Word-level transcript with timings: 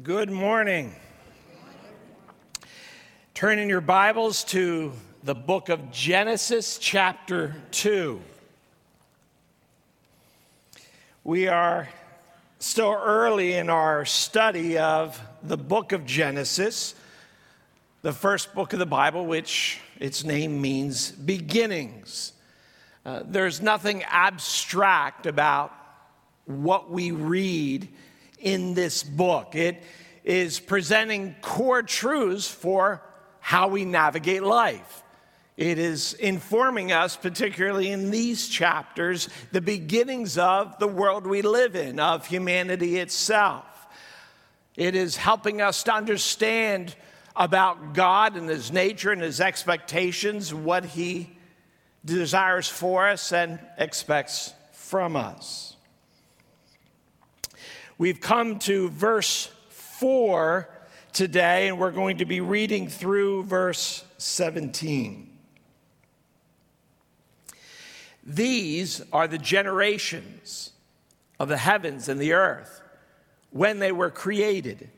Good 0.00 0.30
morning. 0.30 0.94
Turn 3.34 3.58
in 3.58 3.68
your 3.68 3.80
Bibles 3.80 4.44
to 4.44 4.92
the 5.24 5.34
book 5.34 5.70
of 5.70 5.90
Genesis, 5.90 6.78
chapter 6.78 7.56
2. 7.72 8.20
We 11.24 11.48
are 11.48 11.88
still 12.60 12.92
early 12.92 13.54
in 13.54 13.68
our 13.68 14.04
study 14.04 14.78
of 14.78 15.20
the 15.42 15.56
book 15.56 15.90
of 15.90 16.06
Genesis, 16.06 16.94
the 18.02 18.12
first 18.12 18.54
book 18.54 18.72
of 18.72 18.78
the 18.78 18.86
Bible, 18.86 19.26
which 19.26 19.80
its 19.98 20.22
name 20.22 20.60
means 20.60 21.10
beginnings. 21.10 22.34
Uh, 23.04 23.24
there's 23.24 23.60
nothing 23.60 24.04
abstract 24.04 25.26
about 25.26 25.72
what 26.44 26.88
we 26.88 27.10
read 27.10 27.88
in 28.40 28.74
this 28.74 29.02
book. 29.02 29.54
It 29.54 29.82
is 30.24 30.60
presenting 30.60 31.34
core 31.40 31.82
truths 31.82 32.48
for 32.48 33.02
how 33.40 33.68
we 33.68 33.84
navigate 33.84 34.42
life. 34.42 35.02
It 35.56 35.78
is 35.78 36.14
informing 36.14 36.92
us, 36.92 37.16
particularly 37.16 37.90
in 37.90 38.10
these 38.12 38.48
chapters, 38.48 39.28
the 39.50 39.60
beginnings 39.60 40.38
of 40.38 40.78
the 40.78 40.86
world 40.86 41.26
we 41.26 41.42
live 41.42 41.74
in, 41.74 41.98
of 41.98 42.26
humanity 42.26 42.98
itself. 42.98 43.64
It 44.76 44.94
is 44.94 45.16
helping 45.16 45.60
us 45.60 45.82
to 45.84 45.92
understand 45.92 46.94
about 47.34 47.94
God 47.94 48.36
and 48.36 48.48
His 48.48 48.70
nature 48.70 49.10
and 49.10 49.20
His 49.20 49.40
expectations, 49.40 50.54
what 50.54 50.84
He 50.84 51.36
desires 52.04 52.68
for 52.68 53.08
us 53.08 53.32
and 53.32 53.58
expects 53.78 54.54
from 54.72 55.16
us. 55.16 55.74
We've 57.98 58.20
come 58.20 58.60
to 58.60 58.90
verse 58.90 59.50
4 59.70 60.68
today, 61.12 61.66
and 61.66 61.80
we're 61.80 61.90
going 61.90 62.18
to 62.18 62.24
be 62.24 62.40
reading 62.40 62.86
through 62.86 63.42
verse 63.42 64.04
17. 64.18 65.36
These 68.22 69.02
are 69.12 69.26
the 69.26 69.36
generations 69.36 70.70
of 71.40 71.48
the 71.48 71.56
heavens 71.56 72.08
and 72.08 72.20
the 72.20 72.34
earth 72.34 72.82
when 73.50 73.80
they 73.80 73.90
were 73.90 74.10
created 74.10 74.88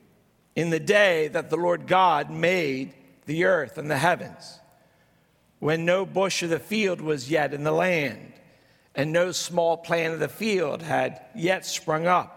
in 0.55 0.69
the 0.69 0.79
day 0.79 1.29
that 1.29 1.49
the 1.49 1.57
Lord 1.57 1.87
God 1.87 2.29
made 2.29 2.93
the 3.25 3.45
earth 3.45 3.79
and 3.79 3.91
the 3.91 3.97
heavens, 3.97 4.59
when 5.59 5.87
no 5.87 6.05
bush 6.05 6.43
of 6.43 6.51
the 6.51 6.59
field 6.59 7.01
was 7.01 7.31
yet 7.31 7.55
in 7.55 7.65
the 7.65 7.73
land, 7.73 8.35
and 8.95 9.11
no 9.11 9.33
small 9.33 9.79
plant 9.79 10.13
of 10.13 10.21
the 10.21 10.29
field 10.29 10.83
had 10.83 11.23
yet 11.35 11.65
sprung 11.65 12.07
up 12.07 12.37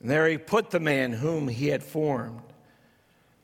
and 0.00 0.10
there 0.10 0.28
he 0.28 0.38
put 0.38 0.70
the 0.70 0.80
man 0.80 1.12
whom 1.12 1.48
he 1.48 1.68
had 1.68 1.82
formed. 1.82 2.42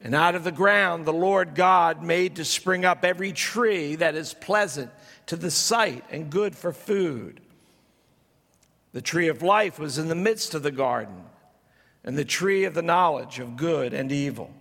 And 0.00 0.14
out 0.14 0.34
of 0.34 0.44
the 0.44 0.52
ground 0.52 1.04
the 1.04 1.12
Lord 1.12 1.54
God 1.54 2.02
made 2.02 2.36
to 2.36 2.44
spring 2.44 2.84
up 2.84 3.04
every 3.04 3.32
tree 3.32 3.94
that 3.96 4.14
is 4.14 4.34
pleasant 4.34 4.90
to 5.26 5.36
the 5.36 5.50
sight 5.50 6.04
and 6.10 6.30
good 6.30 6.56
for 6.56 6.72
food. 6.72 7.40
The 8.92 9.02
tree 9.02 9.28
of 9.28 9.42
life 9.42 9.78
was 9.78 9.96
in 9.98 10.08
the 10.08 10.14
midst 10.14 10.54
of 10.54 10.62
the 10.62 10.70
garden, 10.70 11.24
and 12.04 12.18
the 12.18 12.24
tree 12.24 12.64
of 12.64 12.74
the 12.74 12.82
knowledge 12.82 13.38
of 13.38 13.56
good 13.56 13.94
and 13.94 14.12
evil. 14.12 14.52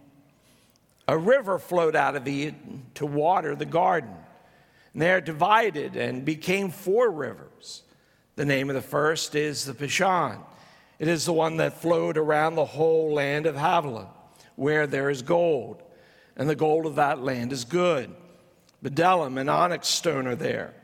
A 1.07 1.18
river 1.18 1.59
flowed 1.59 1.96
out 1.96 2.16
of 2.16 2.28
Eden 2.28 2.85
to 2.94 3.06
water 3.06 3.56
the 3.56 3.66
garden. 3.66 4.16
And 4.94 5.01
they 5.01 5.12
are 5.12 5.22
divided 5.22 5.96
and 5.96 6.24
became 6.24 6.69
four 6.69 7.09
rivers. 7.12 7.84
The 8.35 8.46
name 8.46 8.69
of 8.69 8.75
the 8.75 8.81
first 8.81 9.35
is 9.35 9.66
the 9.66 9.74
Pishon. 9.74 10.40
It 11.01 11.07
is 11.07 11.25
the 11.25 11.34
one 11.34 11.57
that 11.57 11.81
flowed 11.81 12.16
around 12.16 12.53
the 12.53 12.63
whole 12.63 13.12
land 13.12 13.47
of 13.47 13.56
Havilah, 13.56 14.09
where 14.56 14.85
there 14.85 15.09
is 15.09 15.23
gold, 15.23 15.81
and 16.38 16.47
the 16.47 16.56
gold 16.56 16.85
of 16.85 16.94
that 16.97 17.23
land 17.23 17.51
is 17.51 17.66
good. 17.66 18.16
Bdellium 18.84 19.39
and 19.39 19.50
onyx 19.50 19.88
stone 19.88 20.28
are 20.28 20.35
there. 20.35 20.75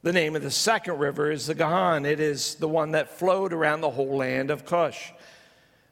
The 0.00 0.12
name 0.14 0.36
of 0.36 0.42
the 0.42 0.50
second 0.50 0.98
river 0.98 1.30
is 1.30 1.46
the 1.46 1.54
Gihon. 1.54 2.06
It 2.06 2.18
is 2.18 2.54
the 2.54 2.66
one 2.66 2.92
that 2.92 3.18
flowed 3.18 3.52
around 3.52 3.82
the 3.82 3.90
whole 3.90 4.16
land 4.16 4.50
of 4.50 4.64
Cush. 4.64 5.12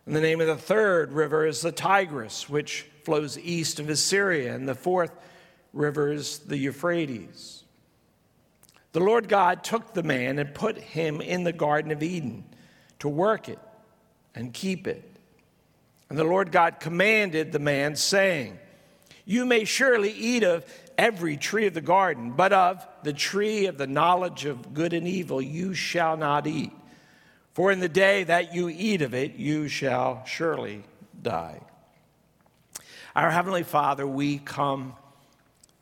And 0.06 0.16
the 0.16 0.22
name 0.22 0.40
of 0.40 0.46
the 0.46 0.56
third 0.56 1.12
river 1.12 1.44
is 1.44 1.60
the 1.60 1.70
Tigris, 1.70 2.48
which 2.48 2.86
flows 3.04 3.38
east 3.38 3.78
of 3.78 3.90
Assyria. 3.90 4.54
And 4.54 4.66
the 4.66 4.74
fourth 4.74 5.12
river 5.74 6.10
is 6.10 6.38
the 6.38 6.56
Euphrates. 6.56 7.64
The 8.92 9.00
Lord 9.00 9.28
God 9.28 9.62
took 9.62 9.92
the 9.92 10.02
man 10.02 10.38
and 10.38 10.54
put 10.54 10.78
him 10.78 11.20
in 11.20 11.44
the 11.44 11.52
Garden 11.52 11.90
of 11.90 12.02
Eden 12.02 12.46
to 13.00 13.08
work 13.08 13.48
it 13.48 13.58
and 14.34 14.54
keep 14.54 14.86
it. 14.86 15.04
And 16.08 16.18
the 16.18 16.24
Lord 16.24 16.52
God 16.52 16.80
commanded 16.80 17.52
the 17.52 17.58
man, 17.58 17.96
saying, 17.96 18.58
You 19.24 19.44
may 19.44 19.64
surely 19.64 20.12
eat 20.12 20.42
of 20.42 20.64
every 20.98 21.36
tree 21.36 21.66
of 21.66 21.74
the 21.74 21.80
garden, 21.80 22.32
but 22.32 22.52
of 22.52 22.86
the 23.02 23.12
tree 23.12 23.66
of 23.66 23.78
the 23.78 23.86
knowledge 23.86 24.44
of 24.44 24.74
good 24.74 24.92
and 24.92 25.06
evil 25.06 25.40
you 25.40 25.74
shall 25.74 26.16
not 26.16 26.46
eat. 26.46 26.72
For 27.54 27.72
in 27.72 27.80
the 27.80 27.88
day 27.88 28.24
that 28.24 28.54
you 28.54 28.68
eat 28.68 29.02
of 29.02 29.14
it, 29.14 29.34
you 29.34 29.68
shall 29.68 30.24
surely 30.24 30.82
die. 31.20 31.60
Our 33.14 33.30
Heavenly 33.30 33.64
Father, 33.64 34.06
we 34.06 34.38
come 34.38 34.94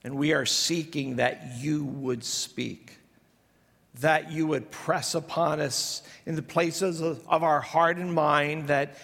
and 0.03 0.17
we 0.17 0.33
are 0.33 0.47
seeking 0.47 1.17
that 1.17 1.59
you 1.59 1.85
would 1.85 2.25
speak 2.25 2.99
that 4.01 4.31
you 4.31 4.47
would 4.47 4.71
press 4.71 5.15
upon 5.15 5.61
us 5.61 6.03
in 6.25 6.37
the 6.37 6.43
places 6.43 7.01
of, 7.01 7.25
our 7.29 7.61
heart 7.61 7.97
and 7.97 8.13
mind 8.13 8.69
that 8.69 8.97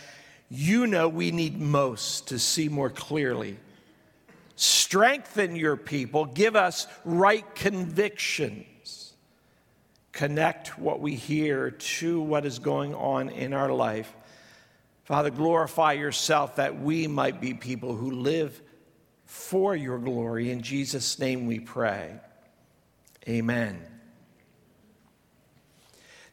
you 0.48 0.86
know 0.86 1.08
we 1.08 1.30
need 1.30 1.58
most 1.58 2.28
to 2.28 2.38
see 2.38 2.68
more 2.68 2.90
clearly. 2.90 3.58
Strengthen 4.56 5.56
your 5.56 5.76
people, 5.76 6.26
give 6.26 6.54
us 6.54 6.86
right 7.04 7.54
convictions. 7.54 9.14
Connect 10.12 10.78
what 10.78 11.00
we 11.00 11.16
hear 11.16 11.72
to 11.72 12.20
what 12.20 12.46
is 12.46 12.60
going 12.60 12.94
on 12.94 13.30
in 13.30 13.52
our 13.52 13.72
life. 13.72 14.14
Father, 15.04 15.30
glorify 15.30 15.94
yourself 15.94 16.56
that 16.56 16.80
we 16.80 17.08
might 17.08 17.40
be 17.40 17.52
people 17.52 17.96
who 17.96 18.12
live 18.12 18.62
for 19.26 19.74
your 19.74 19.98
glory. 19.98 20.50
In 20.52 20.62
Jesus' 20.62 21.18
name 21.18 21.46
we 21.46 21.58
pray. 21.58 22.12
Amen. 23.28 23.93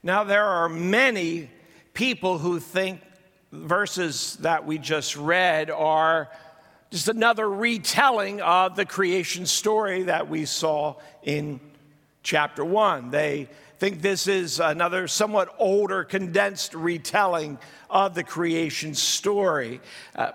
Now, 0.03 0.23
there 0.23 0.45
are 0.45 0.67
many 0.67 1.51
people 1.93 2.39
who 2.39 2.59
think 2.59 3.01
verses 3.51 4.37
that 4.37 4.65
we 4.65 4.79
just 4.79 5.15
read 5.15 5.69
are 5.69 6.27
just 6.89 7.07
another 7.07 7.47
retelling 7.47 8.41
of 8.41 8.75
the 8.75 8.85
creation 8.85 9.45
story 9.45 10.03
that 10.03 10.27
we 10.27 10.45
saw 10.45 10.95
in 11.21 11.59
chapter 12.23 12.65
one. 12.65 13.11
They 13.11 13.47
think 13.77 14.01
this 14.01 14.27
is 14.27 14.59
another 14.59 15.07
somewhat 15.07 15.53
older, 15.59 16.03
condensed 16.03 16.73
retelling 16.73 17.59
of 17.87 18.15
the 18.15 18.23
creation 18.23 18.95
story. 18.95 19.81
Uh, 20.15 20.31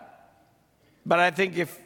but 1.05 1.19
I 1.19 1.33
think 1.33 1.59
if 1.59 1.77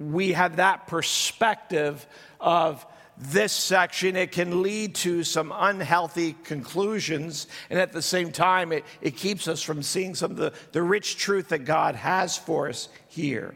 we 0.00 0.32
have 0.32 0.56
that 0.56 0.88
perspective 0.88 2.04
of 2.40 2.84
this 3.20 3.52
section, 3.52 4.14
it 4.14 4.30
can 4.30 4.62
lead 4.62 4.94
to 4.96 5.24
some 5.24 5.52
unhealthy 5.54 6.36
conclusions. 6.44 7.48
And 7.68 7.78
at 7.78 7.92
the 7.92 8.02
same 8.02 8.30
time, 8.30 8.72
it, 8.72 8.84
it 9.00 9.16
keeps 9.16 9.48
us 9.48 9.60
from 9.62 9.82
seeing 9.82 10.14
some 10.14 10.30
of 10.30 10.36
the, 10.36 10.52
the 10.72 10.82
rich 10.82 11.16
truth 11.16 11.48
that 11.48 11.64
God 11.64 11.96
has 11.96 12.36
for 12.36 12.68
us 12.68 12.88
here. 13.08 13.54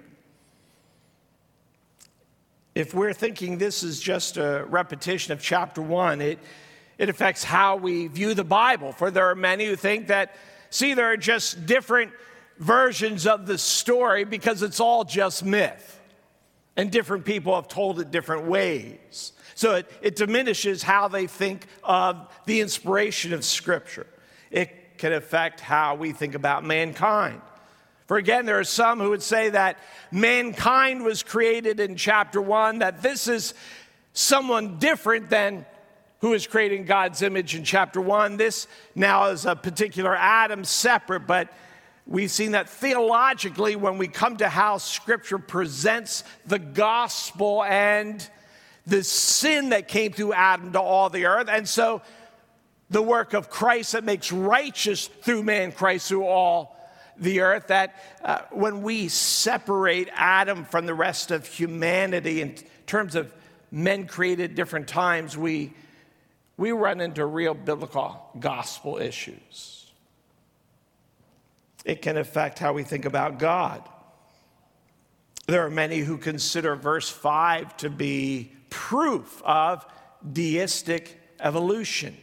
If 2.75 2.93
we're 2.93 3.13
thinking 3.13 3.59
this 3.59 3.83
is 3.83 4.01
just 4.01 4.37
a 4.37 4.65
repetition 4.69 5.33
of 5.33 5.41
chapter 5.41 5.83
one, 5.83 6.21
it, 6.21 6.39
it 6.99 7.09
affects 7.09 7.45
how 7.45 7.77
we 7.77 8.09
view 8.09 8.35
the 8.35 8.45
Bible. 8.45 8.93
For 8.93 9.11
there 9.11 9.27
are 9.27 9.35
many 9.35 9.67
who 9.67 9.77
think 9.77 10.09
that, 10.09 10.35
see, 10.71 10.95
there 10.95 11.13
are 11.13 11.17
just 11.17 11.67
different 11.67 12.13
versions 12.59 13.27
of 13.27 13.47
the 13.47 13.59
story 13.59 14.25
because 14.25 14.63
it's 14.63 14.81
all 14.81 15.05
just 15.05 15.45
myth. 15.45 16.01
And 16.77 16.91
different 16.91 17.25
people 17.25 17.55
have 17.55 17.69
told 17.69 18.01
it 18.01 18.11
different 18.11 18.47
ways. 18.47 19.33
So 19.55 19.75
it, 19.77 19.91
it 20.01 20.17
diminishes 20.17 20.83
how 20.83 21.09
they 21.09 21.27
think 21.27 21.67
of 21.85 22.29
the 22.47 22.61
inspiration 22.61 23.33
of 23.35 23.45
Scripture. 23.45 24.07
It 24.51 24.99
can 24.99 25.13
affect 25.13 25.61
how 25.61 25.97
we 25.97 26.13
think 26.13 26.35
about 26.35 26.65
mankind. 26.65 27.41
For 28.07 28.17
again, 28.17 28.47
there 28.47 28.59
are 28.59 28.65
some 28.65 29.01
who 29.01 29.11
would 29.11 29.23
say 29.23 29.51
that 29.51 29.79
mankind 30.11 31.03
was 31.03 31.23
created 31.23 31.81
in 31.81 31.97
chapter 31.97 32.41
one, 32.41 32.79
that 32.79 33.03
this 33.03 33.29
is 33.29 33.55
someone 34.13 34.79
different 34.79 35.31
than 35.31 35.67
who 36.21 36.35
is 36.35 36.47
creating 36.47 36.85
God's 36.85 37.21
image 37.23 37.55
in 37.55 37.65
chapter 37.65 38.01
one. 38.01 38.37
This 38.37 38.69
now 38.95 39.31
is 39.31 39.45
a 39.45 39.57
particular 39.57 40.15
Adam 40.15 40.65
separate, 40.65 41.27
but 41.27 41.53
we've 42.07 42.31
seen 42.31 42.53
that 42.53 42.69
theologically 42.69 43.77
when 43.77 43.99
we 43.99 44.09
come 44.09 44.37
to 44.39 44.49
how 44.49 44.79
scripture 44.79 45.39
presents 45.39 46.25
the 46.47 46.59
gospel 46.59 47.63
and 47.65 48.29
the 48.87 49.05
sin 49.05 49.71
that 49.71 49.89
came 49.89 50.13
through 50.13 50.33
Adam 50.33 50.73
to 50.73 50.81
all 50.81 51.09
the 51.09 51.27
earth. 51.27 51.49
And 51.49 51.69
so 51.69 52.03
the 52.91 53.03
work 53.03 53.33
of 53.33 53.49
Christ 53.49 53.93
that 53.93 54.05
makes 54.05 54.33
righteous 54.33 55.07
through 55.07 55.45
man 55.45 55.73
Christ 55.73 56.09
through 56.09 56.27
all 56.27 56.77
the 57.17 57.41
earth, 57.41 57.69
that 57.69 57.95
uh, 58.23 58.41
when 58.51 58.83
we 58.83 59.09
separate 59.09 60.09
Adam 60.15 60.65
from 60.65 60.87
the 60.87 60.95
rest 60.95 61.31
of 61.31 61.47
humanity 61.47 62.41
in 62.41 62.57
terms 62.87 63.15
of 63.15 63.33
men 63.71 64.07
created 64.07 64.55
different 64.55 64.89
times, 64.89 65.37
we, 65.37 65.73
we 66.57 66.73
run 66.73 67.01
into 67.01 67.25
real 67.25 67.55
biblical 67.55 68.31
gospel 68.39 68.99
issues. 68.99 69.82
It 71.85 72.03
can 72.03 72.17
affect 72.17 72.59
how 72.59 72.73
we 72.73 72.83
think 72.85 73.05
about 73.05 73.39
God. 73.39 73.89
There 75.47 75.67
are 75.67 75.71
many 75.71 75.99
who 75.99 76.19
consider 76.19 76.77
verse 76.77 77.09
5 77.09 77.77
to 77.79 77.91
be 77.91 78.53
proof 78.71 79.43
of 79.45 79.85
deistic 80.33 81.21
evolution. 81.41 82.17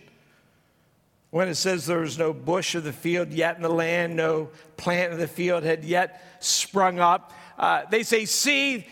When 1.32 1.48
it 1.48 1.56
says 1.56 1.86
there 1.86 2.00
was 2.00 2.18
no 2.18 2.34
bush 2.34 2.74
of 2.76 2.84
the 2.84 2.94
field 2.94 3.32
yet 3.32 3.58
in 3.58 3.62
the 3.62 3.70
land, 3.70 4.16
no 4.16 4.50
plant 4.78 5.14
of 5.14 5.20
the 5.20 5.28
field 5.28 5.64
had 5.64 5.84
yet 5.84 6.24
sprung 6.40 7.00
up, 7.00 7.34
uh, 7.58 7.84
they 7.92 8.04
say, 8.04 8.26
see, 8.26 8.88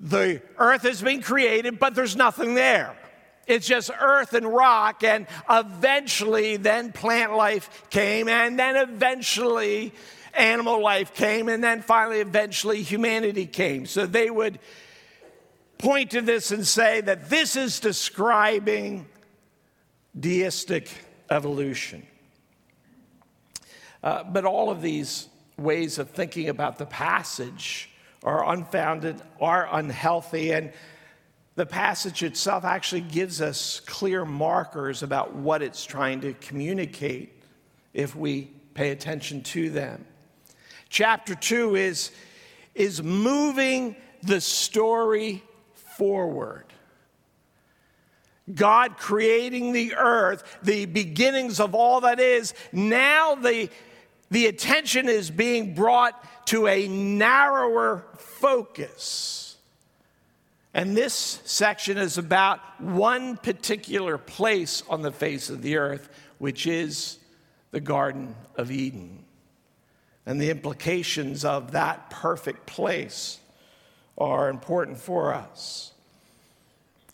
the 0.00 0.42
earth 0.58 0.82
has 0.82 1.00
been 1.00 1.22
created, 1.22 1.78
but 1.78 1.94
there's 1.94 2.16
nothing 2.16 2.54
there. 2.54 2.96
It's 3.46 3.66
just 3.66 3.90
earth 4.00 4.32
and 4.32 4.46
rock, 4.46 5.04
and 5.04 5.26
eventually, 5.48 6.56
then 6.56 6.92
plant 6.92 7.34
life 7.34 7.86
came, 7.90 8.28
and 8.28 8.58
then 8.58 8.76
eventually, 8.76 9.92
animal 10.32 10.82
life 10.82 11.14
came, 11.14 11.48
and 11.48 11.62
then 11.62 11.82
finally, 11.82 12.20
eventually, 12.20 12.82
humanity 12.82 13.46
came. 13.46 13.86
So 13.86 14.06
they 14.06 14.30
would 14.30 14.58
point 15.78 16.12
to 16.12 16.22
this 16.22 16.50
and 16.50 16.66
say 16.66 17.00
that 17.02 17.28
this 17.28 17.56
is 17.56 17.80
describing 17.80 19.06
deistic 20.18 20.88
evolution. 21.30 22.06
Uh, 24.02 24.22
but 24.24 24.44
all 24.44 24.70
of 24.70 24.82
these 24.82 25.28
ways 25.56 25.98
of 25.98 26.10
thinking 26.10 26.48
about 26.48 26.78
the 26.78 26.86
passage 26.86 27.90
are 28.22 28.50
unfounded, 28.52 29.20
are 29.40 29.68
unhealthy, 29.72 30.52
and 30.52 30.72
the 31.56 31.66
passage 31.66 32.22
itself 32.22 32.64
actually 32.64 33.02
gives 33.02 33.40
us 33.40 33.80
clear 33.80 34.24
markers 34.24 35.02
about 35.02 35.34
what 35.34 35.62
it's 35.62 35.84
trying 35.84 36.20
to 36.22 36.34
communicate 36.34 37.42
if 37.92 38.16
we 38.16 38.50
pay 38.74 38.90
attention 38.90 39.42
to 39.42 39.70
them. 39.70 40.04
Chapter 40.88 41.34
2 41.34 41.76
is, 41.76 42.10
is 42.74 43.02
moving 43.02 43.94
the 44.22 44.40
story 44.40 45.42
forward. 45.74 46.64
God 48.52 48.96
creating 48.98 49.72
the 49.72 49.94
earth, 49.94 50.58
the 50.62 50.86
beginnings 50.86 51.60
of 51.60 51.74
all 51.74 52.02
that 52.02 52.20
is, 52.20 52.52
now 52.72 53.36
the, 53.36 53.70
the 54.30 54.46
attention 54.46 55.08
is 55.08 55.30
being 55.30 55.74
brought 55.74 56.46
to 56.46 56.66
a 56.66 56.88
narrower 56.88 58.04
focus. 58.16 59.43
And 60.74 60.96
this 60.96 61.40
section 61.44 61.96
is 61.98 62.18
about 62.18 62.58
one 62.80 63.36
particular 63.36 64.18
place 64.18 64.82
on 64.88 65.02
the 65.02 65.12
face 65.12 65.48
of 65.48 65.62
the 65.62 65.76
earth, 65.76 66.08
which 66.38 66.66
is 66.66 67.18
the 67.70 67.80
Garden 67.80 68.34
of 68.56 68.72
Eden. 68.72 69.24
And 70.26 70.40
the 70.40 70.50
implications 70.50 71.44
of 71.44 71.72
that 71.72 72.10
perfect 72.10 72.66
place 72.66 73.38
are 74.18 74.48
important 74.48 74.98
for 74.98 75.32
us. 75.32 75.92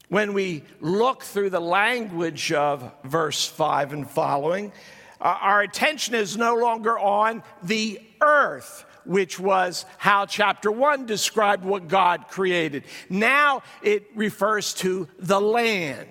When 0.09 0.33
we 0.33 0.65
look 0.81 1.23
through 1.23 1.51
the 1.51 1.61
language 1.61 2.53
of 2.53 2.91
verse 3.05 3.47
5 3.47 3.93
and 3.93 4.11
following, 4.11 4.73
uh, 5.21 5.37
our 5.41 5.61
attention 5.61 6.15
is 6.15 6.37
no 6.37 6.57
longer 6.57 6.99
on 6.99 7.43
the 7.63 8.01
earth, 8.23 8.85
which 9.11 9.41
was 9.41 9.87
how 9.99 10.25
chapter 10.25 10.71
1 10.71 11.05
described 11.05 11.65
what 11.65 11.89
God 11.89 12.29
created. 12.29 12.85
Now 13.09 13.65
it 13.83 14.05
refers 14.15 14.73
to 14.75 15.09
the 15.19 15.41
land, 15.41 16.07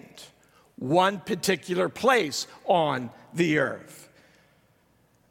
one 0.75 1.21
particular 1.21 1.87
place 1.87 2.45
on 2.65 3.09
the 3.33 3.59
earth. 3.59 4.09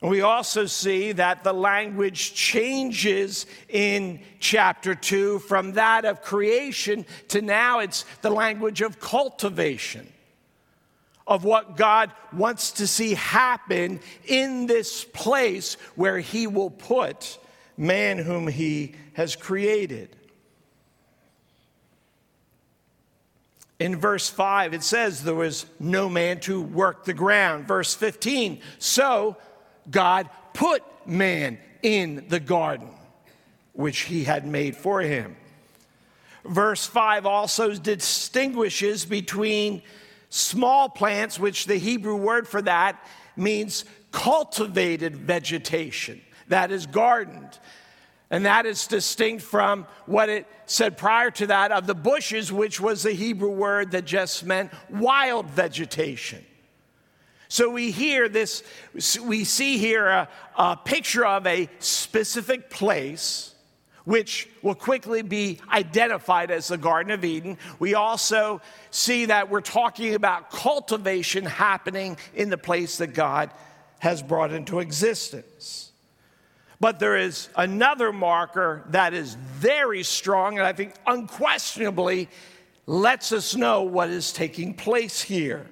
We 0.00 0.22
also 0.22 0.64
see 0.64 1.12
that 1.12 1.44
the 1.44 1.52
language 1.52 2.32
changes 2.32 3.44
in 3.68 4.20
chapter 4.40 4.94
2 4.94 5.40
from 5.40 5.72
that 5.72 6.06
of 6.06 6.22
creation 6.22 7.04
to 7.28 7.42
now 7.42 7.80
it's 7.80 8.06
the 8.22 8.30
language 8.30 8.80
of 8.80 8.98
cultivation, 8.98 10.10
of 11.26 11.44
what 11.44 11.76
God 11.76 12.12
wants 12.32 12.70
to 12.72 12.86
see 12.86 13.12
happen 13.12 14.00
in 14.24 14.66
this 14.66 15.04
place 15.04 15.74
where 15.96 16.18
He 16.18 16.46
will 16.46 16.70
put 16.70 17.38
man 17.78 18.18
whom 18.18 18.48
He 18.48 18.94
has 19.14 19.34
created. 19.36 20.14
In 23.78 23.96
verse 23.96 24.28
5, 24.28 24.74
it 24.74 24.82
says, 24.82 25.22
There 25.22 25.34
was 25.34 25.64
no 25.78 26.08
man 26.08 26.40
to 26.40 26.60
work 26.60 27.04
the 27.04 27.14
ground. 27.14 27.66
Verse 27.66 27.94
15, 27.94 28.60
so 28.78 29.36
God 29.88 30.28
put 30.52 30.82
man 31.06 31.58
in 31.82 32.26
the 32.28 32.40
garden 32.40 32.90
which 33.78 34.00
he 34.00 34.24
had 34.24 34.44
made 34.44 34.76
for 34.76 35.00
him. 35.00 35.36
Verse 36.44 36.84
5 36.84 37.26
also 37.26 37.74
distinguishes 37.74 39.04
between 39.04 39.82
small 40.30 40.88
plants, 40.88 41.38
which 41.38 41.66
the 41.66 41.76
Hebrew 41.76 42.16
word 42.16 42.48
for 42.48 42.60
that 42.62 43.00
means 43.36 43.84
cultivated 44.10 45.14
vegetation, 45.14 46.20
that 46.48 46.70
is 46.70 46.86
gardened. 46.86 47.58
And 48.30 48.44
that 48.44 48.66
is 48.66 48.86
distinct 48.86 49.42
from 49.42 49.86
what 50.04 50.28
it 50.28 50.46
said 50.66 50.98
prior 50.98 51.30
to 51.32 51.46
that 51.46 51.72
of 51.72 51.86
the 51.86 51.94
bushes, 51.94 52.52
which 52.52 52.78
was 52.78 53.02
the 53.02 53.12
Hebrew 53.12 53.50
word 53.50 53.92
that 53.92 54.04
just 54.04 54.44
meant 54.44 54.70
wild 54.90 55.46
vegetation. 55.46 56.44
So 57.48 57.70
we 57.70 57.90
hear 57.90 58.28
this, 58.28 58.62
we 59.22 59.44
see 59.44 59.78
here 59.78 60.06
a, 60.06 60.28
a, 60.56 60.76
picture 60.76 61.24
of 61.24 61.46
a 61.46 61.70
specific 61.78 62.68
place, 62.68 63.54
which 64.04 64.50
will 64.60 64.74
quickly 64.74 65.22
be 65.22 65.58
identified 65.70 66.50
as 66.50 66.68
the 66.68 66.76
Garden 66.76 67.10
of 67.10 67.24
Eden. 67.24 67.56
We 67.78 67.94
also 67.94 68.60
see 68.90 69.26
that 69.26 69.48
we're 69.48 69.62
talking 69.62 70.14
about 70.14 70.50
cultivation 70.50 71.46
happening 71.46 72.18
in 72.34 72.50
the 72.50 72.58
place 72.58 72.98
that 72.98 73.14
God 73.14 73.50
has 74.00 74.22
brought 74.22 74.52
into 74.52 74.80
existence. 74.80 75.87
But 76.80 77.00
there 77.00 77.16
is 77.16 77.48
another 77.56 78.12
marker 78.12 78.84
that 78.90 79.12
is 79.12 79.34
very 79.34 80.02
strong, 80.04 80.58
and 80.58 80.66
I 80.66 80.72
think 80.72 80.94
unquestionably 81.06 82.28
lets 82.86 83.32
us 83.32 83.56
know 83.56 83.82
what 83.82 84.10
is 84.10 84.32
taking 84.32 84.74
place 84.74 85.20
here. 85.20 85.66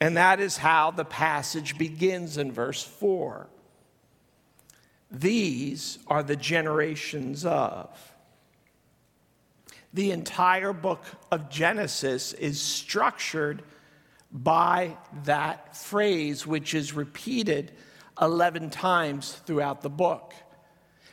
And 0.00 0.16
that 0.16 0.40
is 0.40 0.56
how 0.56 0.90
the 0.90 1.04
passage 1.04 1.78
begins 1.78 2.38
in 2.38 2.50
verse 2.52 2.82
4. 2.82 3.48
These 5.10 5.98
are 6.08 6.22
the 6.22 6.36
generations 6.36 7.44
of. 7.44 7.88
The 9.92 10.10
entire 10.10 10.72
book 10.72 11.04
of 11.30 11.50
Genesis 11.50 12.32
is 12.32 12.58
structured 12.60 13.62
by 14.32 14.96
that 15.24 15.76
phrase, 15.76 16.46
which 16.46 16.72
is 16.72 16.94
repeated 16.94 17.72
11 18.22 18.70
times 18.70 19.32
throughout 19.44 19.82
the 19.82 19.90
book. 19.90 20.32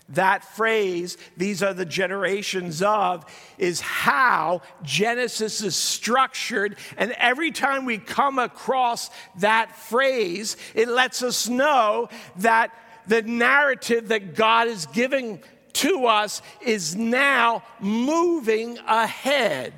That 0.10 0.44
phrase, 0.44 1.18
these 1.38 1.62
are 1.62 1.74
the 1.74 1.86
generations 1.86 2.82
of, 2.82 3.26
is 3.60 3.80
how 3.80 4.62
Genesis 4.82 5.62
is 5.62 5.76
structured. 5.76 6.78
And 6.98 7.12
every 7.12 7.52
time 7.52 7.86
we 7.86 8.00
come 8.00 8.40
across 8.40 9.12
that 9.40 9.76
phrase, 9.76 10.58
it 10.74 10.88
lets 10.88 11.22
us 11.22 11.48
know 11.48 12.10
that 12.38 12.72
the 13.06 13.22
narrative 13.22 14.08
that 14.08 14.34
God 14.34 14.68
is 14.68 14.88
giving 14.88 15.44
to 15.74 16.08
us 16.08 16.42
is 16.62 16.96
now 16.96 17.64
moving 17.80 18.80
ahead. 18.88 19.74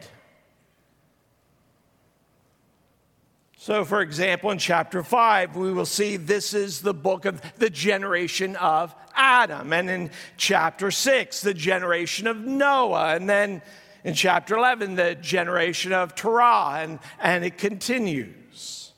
So, 3.64 3.86
for 3.86 4.02
example, 4.02 4.50
in 4.50 4.58
chapter 4.58 5.04
5, 5.04 5.56
we 5.56 5.72
will 5.72 5.86
see 5.86 6.18
this 6.18 6.56
is 6.56 6.82
the 6.82 6.96
book 6.96 7.26
of 7.26 7.44
the 7.60 7.70
generation 7.70 8.56
of 8.56 8.96
Adam. 9.14 9.72
And 9.72 9.88
in 9.88 10.10
chapter 10.36 10.90
6, 10.90 11.42
the 11.42 11.54
generation 11.54 12.26
of 12.26 12.38
Noah. 12.38 13.14
And 13.14 13.30
then 13.30 13.62
in 14.04 14.16
chapter 14.16 14.56
11, 14.56 14.96
the 14.96 15.14
generation 15.14 15.94
of 15.94 16.16
Terah. 16.16 16.80
And, 16.82 16.98
and 17.20 17.46
it 17.46 17.60
continues. 17.60 18.94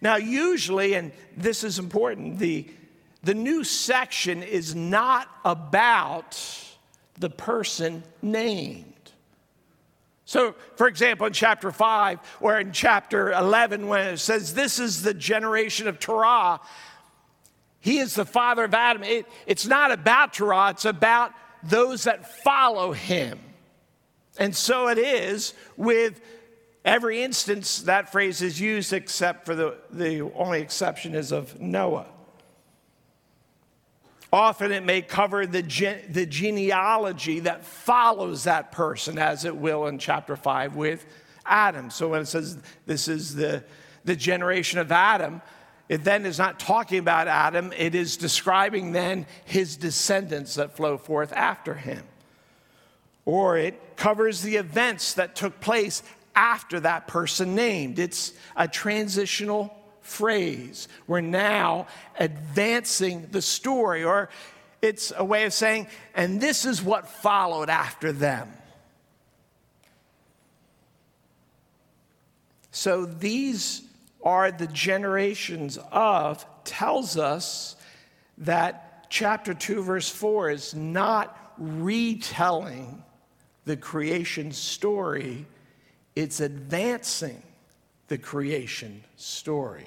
Now, 0.00 0.14
usually, 0.14 0.94
and 0.94 1.10
this 1.36 1.64
is 1.64 1.80
important, 1.80 2.38
the, 2.38 2.68
the 3.24 3.34
new 3.34 3.64
section 3.64 4.44
is 4.44 4.76
not 4.76 5.28
about 5.44 6.40
the 7.18 7.30
person 7.30 8.04
named. 8.22 8.94
So, 10.28 10.54
for 10.76 10.88
example, 10.88 11.26
in 11.26 11.32
chapter 11.32 11.72
5 11.72 12.18
or 12.42 12.60
in 12.60 12.70
chapter 12.72 13.32
11, 13.32 13.88
when 13.88 14.08
it 14.08 14.18
says, 14.18 14.52
This 14.52 14.78
is 14.78 15.00
the 15.00 15.14
generation 15.14 15.88
of 15.88 15.98
Terah, 15.98 16.60
he 17.80 17.96
is 17.96 18.14
the 18.14 18.26
father 18.26 18.64
of 18.64 18.74
Abram. 18.74 19.04
It, 19.04 19.24
it's 19.46 19.66
not 19.66 19.90
about 19.90 20.34
Terah, 20.34 20.68
it's 20.68 20.84
about 20.84 21.32
those 21.62 22.04
that 22.04 22.42
follow 22.42 22.92
him. 22.92 23.40
And 24.38 24.54
so 24.54 24.88
it 24.88 24.98
is 24.98 25.54
with 25.78 26.20
every 26.84 27.22
instance 27.22 27.80
that 27.84 28.12
phrase 28.12 28.42
is 28.42 28.60
used, 28.60 28.92
except 28.92 29.46
for 29.46 29.54
the, 29.54 29.78
the 29.90 30.20
only 30.34 30.60
exception 30.60 31.14
is 31.14 31.32
of 31.32 31.58
Noah. 31.58 32.04
Often 34.32 34.72
it 34.72 34.84
may 34.84 35.00
cover 35.00 35.46
the, 35.46 35.62
the 36.10 36.26
genealogy 36.26 37.40
that 37.40 37.64
follows 37.64 38.44
that 38.44 38.72
person, 38.72 39.18
as 39.18 39.44
it 39.44 39.56
will 39.56 39.86
in 39.86 39.98
chapter 39.98 40.36
5 40.36 40.76
with 40.76 41.06
Adam. 41.46 41.90
So 41.90 42.08
when 42.08 42.22
it 42.22 42.26
says 42.26 42.58
this 42.84 43.08
is 43.08 43.34
the, 43.34 43.64
the 44.04 44.14
generation 44.14 44.80
of 44.80 44.92
Adam, 44.92 45.40
it 45.88 46.04
then 46.04 46.26
is 46.26 46.38
not 46.38 46.60
talking 46.60 46.98
about 46.98 47.28
Adam, 47.28 47.72
it 47.74 47.94
is 47.94 48.18
describing 48.18 48.92
then 48.92 49.26
his 49.46 49.76
descendants 49.76 50.56
that 50.56 50.76
flow 50.76 50.98
forth 50.98 51.32
after 51.32 51.72
him. 51.72 52.04
Or 53.24 53.56
it 53.56 53.96
covers 53.96 54.42
the 54.42 54.56
events 54.56 55.14
that 55.14 55.34
took 55.34 55.60
place 55.60 56.02
after 56.34 56.80
that 56.80 57.06
person 57.06 57.54
named. 57.54 57.98
It's 57.98 58.34
a 58.56 58.68
transitional 58.68 59.74
phrase. 60.08 60.88
We're 61.06 61.20
now 61.20 61.86
advancing 62.18 63.28
the 63.30 63.42
story, 63.42 64.04
or 64.04 64.30
it's 64.80 65.12
a 65.16 65.24
way 65.24 65.44
of 65.44 65.52
saying, 65.52 65.88
and 66.14 66.40
this 66.40 66.64
is 66.64 66.82
what 66.82 67.08
followed 67.08 67.68
after 67.68 68.12
them. 68.12 68.52
So 72.70 73.04
these 73.04 73.82
are 74.22 74.50
the 74.50 74.66
generations 74.66 75.78
of, 75.90 76.46
tells 76.64 77.16
us 77.16 77.76
that 78.38 79.06
chapter 79.10 79.54
2, 79.54 79.82
verse 79.82 80.08
4 80.08 80.50
is 80.50 80.74
not 80.74 81.36
retelling 81.58 83.02
the 83.64 83.76
creation 83.76 84.52
story, 84.52 85.46
it's 86.14 86.40
advancing 86.40 87.42
the 88.08 88.18
creation 88.18 89.04
story. 89.16 89.86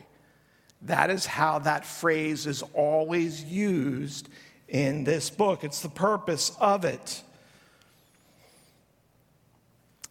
That 0.83 1.09
is 1.09 1.25
how 1.25 1.59
that 1.59 1.85
phrase 1.85 2.47
is 2.47 2.63
always 2.73 3.43
used 3.43 4.29
in 4.67 5.03
this 5.03 5.29
book. 5.29 5.63
It's 5.63 5.81
the 5.81 5.89
purpose 5.89 6.55
of 6.59 6.85
it. 6.85 7.21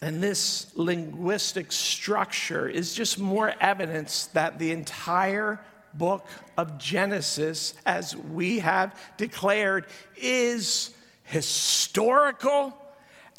And 0.03 0.23
this 0.23 0.71
linguistic 0.77 1.73
structure 1.73 2.69
is 2.69 2.95
just 2.95 3.19
more 3.19 3.53
evidence 3.61 4.27
that 4.29 4.59
the 4.59 4.71
entire 4.71 5.61
book 5.93 6.27
of 6.57 6.79
Genesis, 6.79 7.75
as 7.85 8.17
we 8.17 8.61
have 8.61 8.99
declared, 9.17 9.87
is 10.17 10.95
historical 11.25 12.75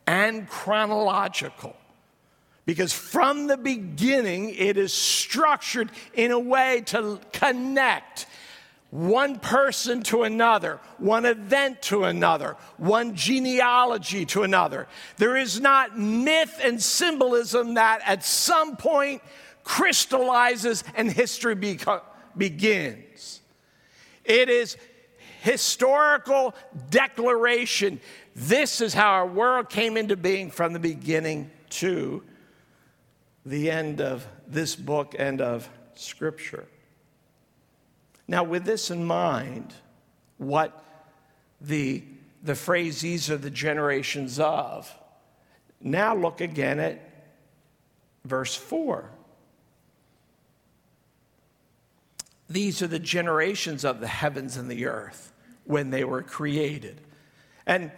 and 0.05 0.47
chronological. 0.47 1.75
Because 2.71 2.93
from 2.93 3.47
the 3.47 3.57
beginning, 3.57 4.55
it 4.55 4.77
is 4.77 4.93
structured 4.93 5.91
in 6.13 6.31
a 6.31 6.39
way 6.39 6.83
to 6.85 7.19
connect 7.33 8.27
one 8.91 9.39
person 9.39 10.01
to 10.03 10.23
another, 10.23 10.79
one 10.97 11.25
event 11.25 11.81
to 11.81 12.05
another, 12.05 12.55
one 12.77 13.13
genealogy 13.13 14.25
to 14.27 14.43
another. 14.43 14.87
There 15.17 15.35
is 15.35 15.59
not 15.59 15.99
myth 15.99 16.61
and 16.63 16.81
symbolism 16.81 17.73
that 17.73 18.03
at 18.05 18.23
some 18.23 18.77
point 18.77 19.21
crystallizes 19.65 20.85
and 20.95 21.11
history 21.11 21.57
beco- 21.57 22.03
begins. 22.37 23.41
It 24.23 24.47
is 24.47 24.77
historical 25.41 26.55
declaration. 26.89 27.99
This 28.33 28.79
is 28.79 28.93
how 28.93 29.11
our 29.11 29.27
world 29.27 29.69
came 29.69 29.97
into 29.97 30.15
being 30.15 30.49
from 30.49 30.71
the 30.71 30.79
beginning 30.79 31.51
to 31.71 32.23
the 33.45 33.71
end 33.71 34.01
of 34.01 34.25
this 34.47 34.75
book 34.75 35.15
and 35.17 35.41
of 35.41 35.69
Scripture. 35.95 36.65
Now, 38.27 38.43
with 38.43 38.63
this 38.63 38.91
in 38.91 39.03
mind, 39.03 39.73
what 40.37 40.83
the, 41.59 42.03
the 42.43 42.55
phrase, 42.55 43.01
these 43.01 43.29
are 43.29 43.37
the 43.37 43.49
generations 43.49 44.39
of, 44.39 44.93
now 45.79 46.15
look 46.15 46.41
again 46.41 46.79
at 46.79 47.01
verse 48.23 48.55
4. 48.55 49.09
These 52.49 52.81
are 52.81 52.87
the 52.87 52.99
generations 52.99 53.85
of 53.85 53.99
the 53.99 54.07
heavens 54.07 54.57
and 54.57 54.69
the 54.69 54.85
earth 54.85 55.31
when 55.63 55.89
they 55.89 56.03
were 56.03 56.21
created. 56.21 57.01
And 57.65 57.91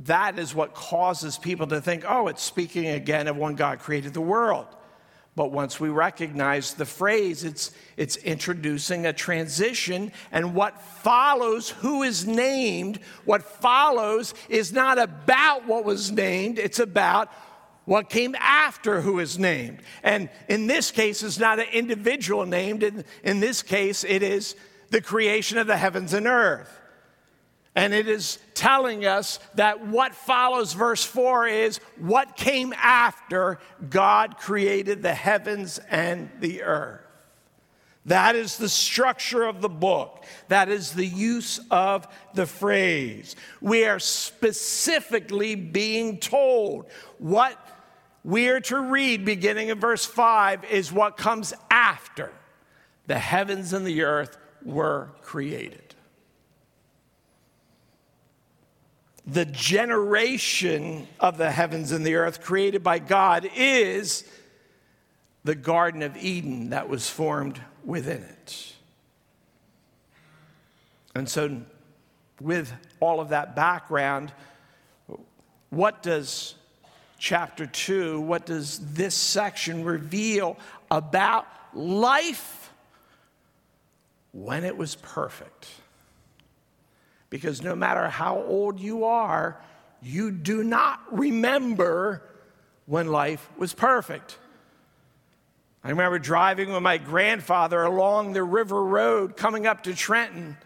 that 0.00 0.38
is 0.38 0.54
what 0.54 0.74
causes 0.74 1.38
people 1.38 1.66
to 1.68 1.80
think, 1.80 2.04
oh, 2.06 2.28
it's 2.28 2.42
speaking 2.42 2.86
again 2.86 3.28
of 3.28 3.36
when 3.36 3.54
God 3.54 3.78
created 3.78 4.14
the 4.14 4.20
world. 4.20 4.66
But 5.36 5.50
once 5.50 5.80
we 5.80 5.88
recognize 5.88 6.74
the 6.74 6.86
phrase, 6.86 7.42
it's, 7.42 7.72
it's 7.96 8.16
introducing 8.16 9.06
a 9.06 9.12
transition. 9.12 10.12
And 10.30 10.54
what 10.54 10.80
follows, 10.80 11.70
who 11.70 12.04
is 12.04 12.26
named, 12.26 13.00
what 13.24 13.42
follows 13.42 14.34
is 14.48 14.72
not 14.72 14.98
about 14.98 15.66
what 15.66 15.84
was 15.84 16.12
named, 16.12 16.58
it's 16.58 16.78
about 16.78 17.32
what 17.84 18.08
came 18.08 18.34
after 18.38 19.00
who 19.00 19.18
is 19.18 19.38
named. 19.38 19.80
And 20.02 20.30
in 20.48 20.68
this 20.68 20.90
case, 20.90 21.22
it's 21.22 21.38
not 21.38 21.58
an 21.58 21.66
individual 21.72 22.46
named. 22.46 22.82
In, 22.82 23.04
in 23.24 23.40
this 23.40 23.62
case, 23.62 24.04
it 24.04 24.22
is 24.22 24.54
the 24.90 25.00
creation 25.00 25.58
of 25.58 25.66
the 25.66 25.76
heavens 25.76 26.14
and 26.14 26.26
earth. 26.26 26.80
And 27.76 27.92
it 27.92 28.08
is 28.08 28.38
telling 28.54 29.04
us 29.04 29.40
that 29.54 29.84
what 29.86 30.14
follows 30.14 30.72
verse 30.74 31.04
4 31.04 31.48
is 31.48 31.78
what 31.98 32.36
came 32.36 32.72
after 32.76 33.58
God 33.90 34.36
created 34.38 35.02
the 35.02 35.14
heavens 35.14 35.80
and 35.90 36.30
the 36.40 36.62
earth. 36.62 37.00
That 38.06 38.36
is 38.36 38.58
the 38.58 38.68
structure 38.68 39.44
of 39.44 39.60
the 39.60 39.68
book. 39.68 40.24
That 40.48 40.68
is 40.68 40.92
the 40.92 41.06
use 41.06 41.58
of 41.70 42.06
the 42.34 42.46
phrase. 42.46 43.34
We 43.60 43.86
are 43.86 43.98
specifically 43.98 45.54
being 45.54 46.18
told 46.18 46.90
what 47.18 47.58
we 48.22 48.48
are 48.48 48.60
to 48.60 48.78
read 48.78 49.24
beginning 49.24 49.68
in 49.68 49.80
verse 49.80 50.04
5 50.04 50.64
is 50.64 50.92
what 50.92 51.16
comes 51.16 51.54
after 51.70 52.32
the 53.06 53.18
heavens 53.18 53.72
and 53.72 53.86
the 53.86 54.02
earth 54.02 54.38
were 54.64 55.10
created. 55.22 55.93
The 59.26 59.44
generation 59.44 61.08
of 61.18 61.38
the 61.38 61.50
heavens 61.50 61.92
and 61.92 62.04
the 62.04 62.16
earth 62.16 62.42
created 62.42 62.82
by 62.82 62.98
God 62.98 63.48
is 63.56 64.24
the 65.44 65.54
Garden 65.54 66.02
of 66.02 66.16
Eden 66.16 66.70
that 66.70 66.88
was 66.88 67.08
formed 67.08 67.60
within 67.84 68.22
it. 68.22 68.74
And 71.14 71.28
so, 71.28 71.62
with 72.40 72.72
all 73.00 73.20
of 73.20 73.28
that 73.30 73.54
background, 73.54 74.32
what 75.70 76.02
does 76.02 76.54
chapter 77.18 77.66
2, 77.66 78.20
what 78.20 78.44
does 78.44 78.80
this 78.94 79.14
section 79.14 79.84
reveal 79.84 80.58
about 80.90 81.46
life 81.72 82.72
when 84.32 84.64
it 84.64 84.76
was 84.76 84.96
perfect? 84.96 85.68
Because 87.34 87.62
no 87.62 87.74
matter 87.74 88.08
how 88.08 88.44
old 88.44 88.78
you 88.78 89.06
are, 89.06 89.60
you 90.00 90.30
do 90.30 90.62
not 90.62 91.00
remember 91.10 92.22
when 92.86 93.08
life 93.08 93.50
was 93.58 93.74
perfect. 93.74 94.38
I 95.82 95.90
remember 95.90 96.20
driving 96.20 96.72
with 96.72 96.84
my 96.84 96.96
grandfather 96.96 97.82
along 97.82 98.34
the 98.34 98.44
river 98.44 98.80
road 98.80 99.36
coming 99.36 99.66
up 99.66 99.82
to 99.82 99.94
Trenton, 99.96 100.56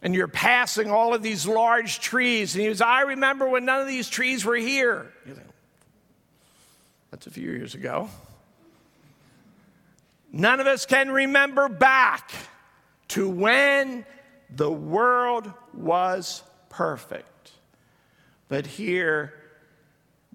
and 0.00 0.14
you're 0.14 0.28
passing 0.28 0.92
all 0.92 1.12
of 1.12 1.24
these 1.24 1.44
large 1.44 1.98
trees. 1.98 2.54
And 2.54 2.62
he 2.62 2.68
was, 2.68 2.80
I 2.80 3.00
remember 3.00 3.48
when 3.48 3.64
none 3.64 3.80
of 3.80 3.88
these 3.88 4.08
trees 4.08 4.44
were 4.44 4.54
here. 4.54 5.12
Think, 5.24 5.40
That's 7.10 7.26
a 7.26 7.30
few 7.32 7.50
years 7.50 7.74
ago. 7.74 8.08
None 10.30 10.60
of 10.60 10.68
us 10.68 10.86
can 10.86 11.10
remember 11.10 11.68
back 11.68 12.30
to 13.08 13.28
when 13.28 14.06
the 14.50 14.70
world 14.70 15.52
was 15.72 16.42
perfect. 16.68 17.52
But 18.48 18.66
here, 18.66 19.34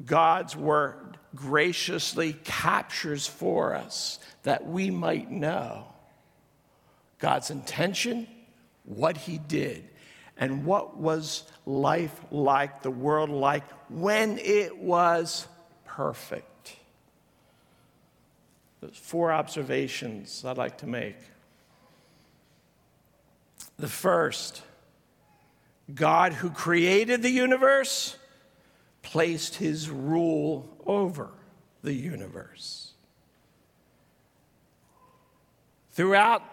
God's 0.06 0.56
word 0.56 1.18
graciously 1.36 2.34
captures 2.44 3.28
for 3.28 3.74
us 3.74 4.20
that 4.44 4.66
we 4.68 4.90
might 4.92 5.32
know 5.32 5.88
God's 7.20 7.52
intention, 7.52 8.28
what 8.84 9.16
He 9.16 9.38
did, 9.38 9.88
and 10.38 10.66
what 10.66 10.98
was 10.98 11.44
life 11.66 12.20
like, 12.32 12.82
the 12.82 12.92
world 12.92 13.30
like, 13.30 13.64
when 13.90 14.40
it 14.40 14.78
was 14.78 15.48
perfect. 15.86 16.76
There's 18.82 18.98
four 18.98 19.32
observations 19.32 20.44
I'd 20.44 20.58
like 20.58 20.80
to 20.80 20.88
make. 20.88 21.18
The 23.82 23.88
first, 23.88 24.62
God 25.92 26.34
who 26.34 26.52
created 26.52 27.24
the 27.24 27.32
universe 27.32 28.16
placed 29.02 29.56
his 29.56 29.90
rule 29.90 30.70
over 30.86 31.32
the 31.82 31.92
universe. 31.92 32.92
Throughout 35.94 36.44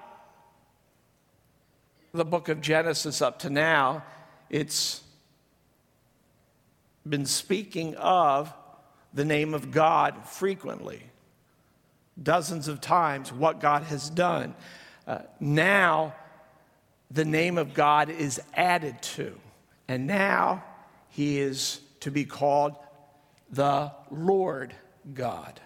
the 2.15 2.25
book 2.25 2.49
of 2.49 2.63
Genesis 2.63 3.21
up 3.21 3.41
to 3.41 3.51
now, 3.51 4.05
it's 4.49 5.03
been 7.07 7.27
speaking 7.27 7.95
of 7.97 8.51
the 9.13 9.27
name 9.27 9.53
of 9.53 9.71
God 9.71 10.27
frequently, 10.27 11.03
dozens 12.23 12.69
of 12.69 12.81
times, 12.81 13.31
what 13.31 13.61
God 13.61 13.83
has 13.83 14.09
done. 14.09 14.55
Uh, 15.07 15.19
now, 15.39 16.15
the 17.11 17.25
name 17.25 17.59
of 17.59 17.75
God 17.75 18.11
is 18.11 18.41
added 18.55 19.01
to, 19.03 19.39
and 19.87 20.07
now 20.07 20.63
he 21.11 21.39
is 21.39 21.81
to 22.01 22.11
be 22.11 22.25
called 22.25 22.75
the 23.51 23.93
Lord 24.11 24.75
God. 25.15 25.61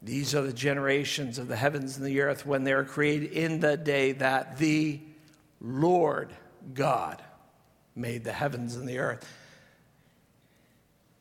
These 0.00 0.34
are 0.34 0.42
the 0.42 0.52
generations 0.52 1.38
of 1.38 1.46
the 1.46 1.56
heavens 1.56 1.96
and 1.96 2.04
the 2.04 2.20
earth 2.20 2.44
when 2.44 2.64
they 2.64 2.74
were 2.74 2.84
created 2.84 3.32
in 3.32 3.60
the 3.60 3.76
day 3.76 4.12
that 4.12 4.58
the 4.58 5.00
Lord 5.60 6.32
God 6.74 7.22
made 7.94 8.24
the 8.24 8.32
heavens 8.32 8.74
and 8.74 8.88
the 8.88 8.98
earth. 8.98 9.28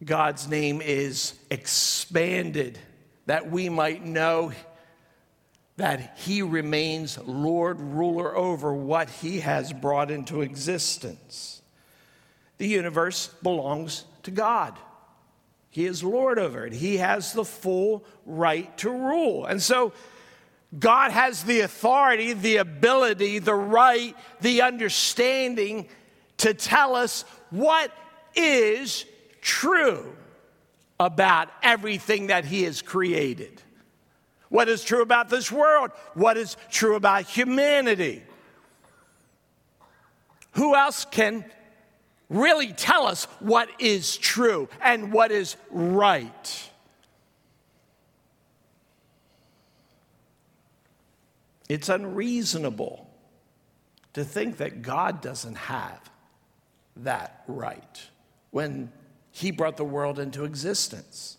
God's 0.03 0.47
name 0.47 0.81
is 0.81 1.35
expanded 1.51 2.79
that 3.27 3.51
we 3.51 3.69
might 3.69 4.03
know 4.03 4.51
that 5.81 6.15
He 6.19 6.43
remains 6.43 7.17
Lord, 7.17 7.79
ruler 7.79 8.35
over 8.35 8.71
what 8.71 9.09
He 9.09 9.39
has 9.39 9.73
brought 9.73 10.11
into 10.11 10.41
existence. 10.41 11.63
The 12.59 12.67
universe 12.67 13.33
belongs 13.41 14.05
to 14.21 14.29
God. 14.29 14.77
He 15.71 15.87
is 15.87 16.03
Lord 16.03 16.37
over 16.37 16.67
it. 16.67 16.73
He 16.73 16.97
has 16.97 17.33
the 17.33 17.43
full 17.43 18.05
right 18.27 18.77
to 18.77 18.91
rule. 18.91 19.45
And 19.45 19.59
so 19.59 19.93
God 20.77 21.09
has 21.09 21.45
the 21.45 21.61
authority, 21.61 22.33
the 22.33 22.57
ability, 22.57 23.39
the 23.39 23.55
right, 23.55 24.15
the 24.39 24.61
understanding 24.61 25.89
to 26.37 26.53
tell 26.53 26.95
us 26.95 27.25
what 27.49 27.91
is 28.35 29.03
true 29.41 30.15
about 30.99 31.49
everything 31.63 32.27
that 32.27 32.45
He 32.45 32.63
has 32.63 32.83
created. 32.83 33.63
What 34.51 34.69
is 34.69 34.83
true 34.83 35.01
about 35.01 35.29
this 35.29 35.51
world? 35.51 35.89
What 36.13 36.37
is 36.37 36.55
true 36.69 36.95
about 36.95 37.23
humanity? 37.23 38.21
Who 40.51 40.75
else 40.75 41.05
can 41.09 41.43
really 42.31 42.71
tell 42.71 43.05
us 43.05 43.25
what 43.39 43.69
is 43.77 44.17
true 44.17 44.69
and 44.81 45.11
what 45.11 45.31
is 45.31 45.57
right. 45.69 46.69
It's 51.67 51.89
unreasonable 51.89 53.09
to 54.13 54.23
think 54.23 54.57
that 54.57 54.81
God 54.81 55.21
doesn't 55.21 55.55
have 55.55 56.09
that 56.97 57.43
right 57.47 58.01
when 58.51 58.91
He 59.31 59.51
brought 59.51 59.77
the 59.77 59.85
world 59.85 60.17
into 60.19 60.43
existence. 60.45 61.37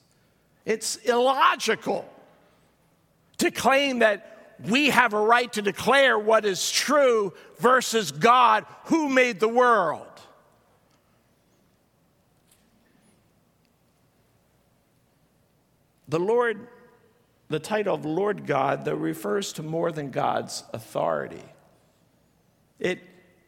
It's 0.64 0.96
illogical 0.96 2.08
to 3.42 3.50
claim 3.50 3.98
that 3.98 4.56
we 4.68 4.90
have 4.90 5.14
a 5.14 5.20
right 5.20 5.52
to 5.52 5.62
declare 5.62 6.16
what 6.16 6.44
is 6.44 6.70
true 6.70 7.34
versus 7.58 8.12
God 8.12 8.64
who 8.84 9.08
made 9.08 9.40
the 9.40 9.48
world. 9.48 10.06
The 16.06 16.20
Lord, 16.20 16.68
the 17.48 17.58
title 17.58 17.96
of 17.96 18.04
Lord 18.04 18.46
God, 18.46 18.84
that 18.84 18.94
refers 18.94 19.52
to 19.54 19.64
more 19.64 19.90
than 19.90 20.10
God's 20.10 20.62
authority. 20.72 21.42
It, 22.78 23.00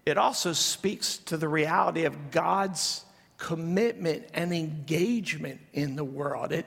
it 0.04 0.18
also 0.18 0.52
speaks 0.52 1.18
to 1.18 1.36
the 1.36 1.48
reality 1.48 2.04
of 2.04 2.32
God's 2.32 3.04
commitment 3.38 4.26
and 4.34 4.52
engagement 4.52 5.60
in 5.72 5.94
the 5.94 6.04
world. 6.04 6.50
It, 6.50 6.66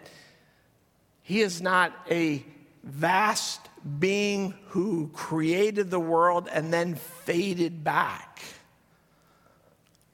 he 1.23 1.41
is 1.41 1.61
not 1.61 1.91
a 2.09 2.45
vast 2.87 3.61
being 3.99 4.53
who 4.67 5.09
created 5.13 5.91
the 5.91 5.99
world 5.99 6.47
and 6.51 6.73
then 6.73 6.95
faded 6.95 7.83
back. 7.83 8.41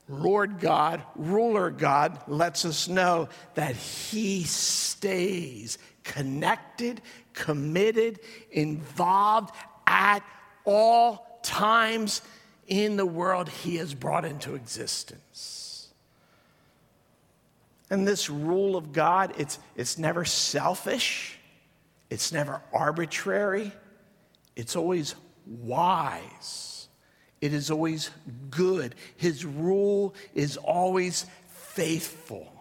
Lord 0.10 0.60
God, 0.60 1.02
ruler 1.16 1.70
God, 1.70 2.20
lets 2.28 2.66
us 2.66 2.88
know 2.88 3.30
that 3.56 3.76
He 3.76 4.44
stays 4.44 5.78
connected, 6.04 7.02
committed, 7.34 8.20
involved 8.52 9.56
at 9.88 10.20
all 10.66 11.40
times 11.42 12.22
in 12.68 12.98
the 12.98 13.06
world 13.06 13.50
He 13.50 13.78
has 13.78 13.94
brought 13.94 14.26
into 14.26 14.56
existence. 14.56 15.88
And 17.90 18.08
this 18.08 18.30
rule 18.30 18.76
of 18.76 18.92
God, 18.92 19.34
it's, 19.38 19.60
it's 19.76 19.98
never 19.98 20.26
selfish, 20.26 21.38
it's 22.14 22.32
never 22.32 22.62
arbitrary, 22.72 23.72
it's 24.56 24.76
always 24.76 25.16
wise. 25.48 26.88
It 27.42 27.56
is 27.56 27.72
always 27.72 28.12
good. 28.52 28.94
His 29.18 29.44
rule 29.44 30.14
is 30.36 30.56
always 30.58 31.26
faithful. 31.48 32.54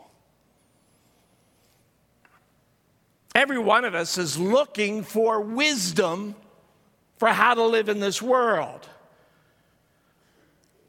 Every 3.34 3.58
one 3.58 3.84
of 3.84 3.94
us 3.94 4.16
is 4.16 4.38
looking 4.38 5.02
for 5.02 5.42
wisdom 5.42 6.34
for 7.18 7.28
how 7.28 7.52
to 7.52 7.64
live 7.66 7.90
in 7.90 8.00
this 8.00 8.22
world. 8.22 8.88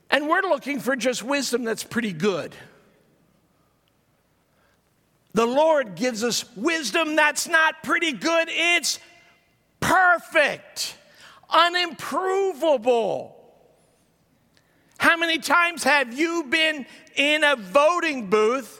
And 0.09 0.29
we're 0.29 0.41
looking 0.43 0.79
for 0.79 0.95
just 0.95 1.21
wisdom 1.21 1.65
that's 1.65 1.83
pretty 1.83 2.13
good. 2.13 2.55
The 5.33 5.45
Lord 5.45 5.95
gives 5.95 6.23
us 6.23 6.45
wisdom 6.55 7.15
that's 7.15 7.47
not 7.47 7.81
pretty 7.81 8.11
good, 8.11 8.47
it's 8.49 8.99
perfect, 9.79 10.95
unimprovable. 11.49 13.31
How 14.97 15.17
many 15.17 15.39
times 15.39 15.83
have 15.83 16.17
you 16.17 16.43
been 16.43 16.85
in 17.15 17.43
a 17.43 17.55
voting 17.55 18.29
booth 18.29 18.79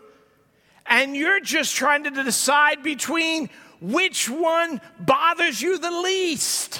and 0.85 1.15
you're 1.15 1.39
just 1.39 1.75
trying 1.75 2.03
to 2.03 2.11
decide 2.11 2.83
between 2.83 3.49
which 3.81 4.29
one 4.29 4.79
bothers 4.99 5.61
you 5.61 5.77
the 5.79 5.91
least 5.91 6.79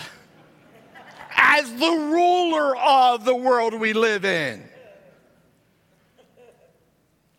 as 1.35 1.69
the 1.73 1.91
ruler 1.91 2.77
of 2.77 3.25
the 3.25 3.35
world 3.35 3.73
we 3.73 3.93
live 3.93 4.23
in? 4.23 4.63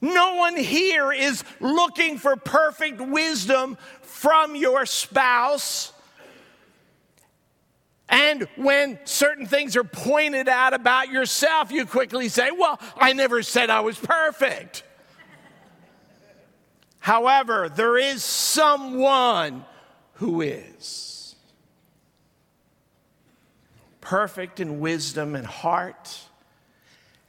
No 0.05 0.35
one 0.35 0.57
here 0.57 1.13
is 1.13 1.43
looking 1.61 2.19
for 2.19 2.37
perfect 2.37 3.01
wisdom 3.01 3.79
from 4.03 4.55
your 4.55 4.87
spouse 4.87 5.95
and 8.09 8.47
when 8.57 8.99
certain 9.05 9.47
things 9.47 9.77
are 9.77 9.85
pointed 9.85 10.49
out 10.49 10.75
about 10.75 11.09
yourself, 11.09 11.71
you 11.71 11.87
quickly 11.87 12.29
say, 12.29 12.51
Well, 12.51 12.79
I 12.97 13.13
never 13.13 13.43
said 13.43 13.71
I 13.71 13.81
was 13.81 13.99
perfect. 13.99 14.83
However, 16.99 17.69
there 17.69 17.99
is 17.99 18.23
someone 18.23 19.65
who 20.15 20.43
is 20.43 21.35
perfect 24.01 24.61
in 24.61 24.81
wisdom 24.81 25.35
and 25.35 25.47
heart, 25.47 26.19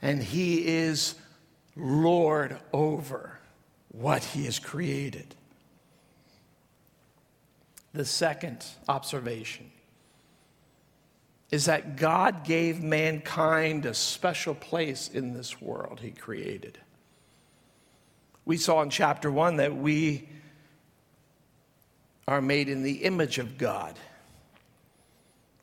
and 0.02 0.22
he 0.22 0.68
is 0.68 1.16
Lord 1.76 2.58
over 2.72 3.40
what 3.90 4.24
he 4.24 4.46
has 4.46 4.60
created. 4.60 5.36
The 7.94 8.06
second 8.06 8.66
observation 8.90 9.72
is 11.52 11.66
that 11.66 11.96
God 11.96 12.44
gave 12.44 12.82
mankind 12.82 13.86
a 13.86 13.94
special 13.94 14.56
place 14.56 15.08
in 15.08 15.34
this 15.34 15.62
world 15.62 16.00
he 16.02 16.12
created. 16.12 16.78
We 18.44 18.58
saw 18.58 18.82
in 18.82 18.90
chapter 18.90 19.32
one 19.32 19.58
that 19.58 19.76
we 19.76 20.28
are 22.28 22.42
made 22.42 22.70
in 22.70 22.84
the 22.84 23.04
image 23.04 23.38
of 23.38 23.58
God. 23.58 23.98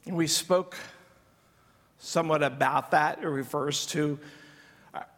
And 0.07 0.17
we 0.17 0.27
spoke 0.27 0.77
somewhat 1.99 2.43
about 2.43 2.93
that. 2.93 3.19
It 3.23 3.27
refers 3.27 3.87
to 3.87 4.19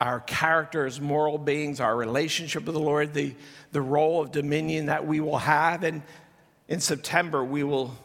our 0.01 0.21
character 0.21 0.87
as 0.87 1.01
moral 1.01 1.39
beings, 1.39 1.81
our 1.81 1.97
relationship 1.97 2.65
with 2.65 2.75
the 2.75 2.81
Lord, 2.81 3.13
the, 3.13 3.35
the 3.73 3.81
role 3.81 4.23
of 4.23 4.31
dominion 4.31 4.87
that 4.87 5.07
we 5.07 5.21
will 5.21 5.39
have. 5.39 5.83
And 5.83 6.03
in 6.69 6.81
September, 6.81 7.43
we 7.43 7.65
will 7.65 7.97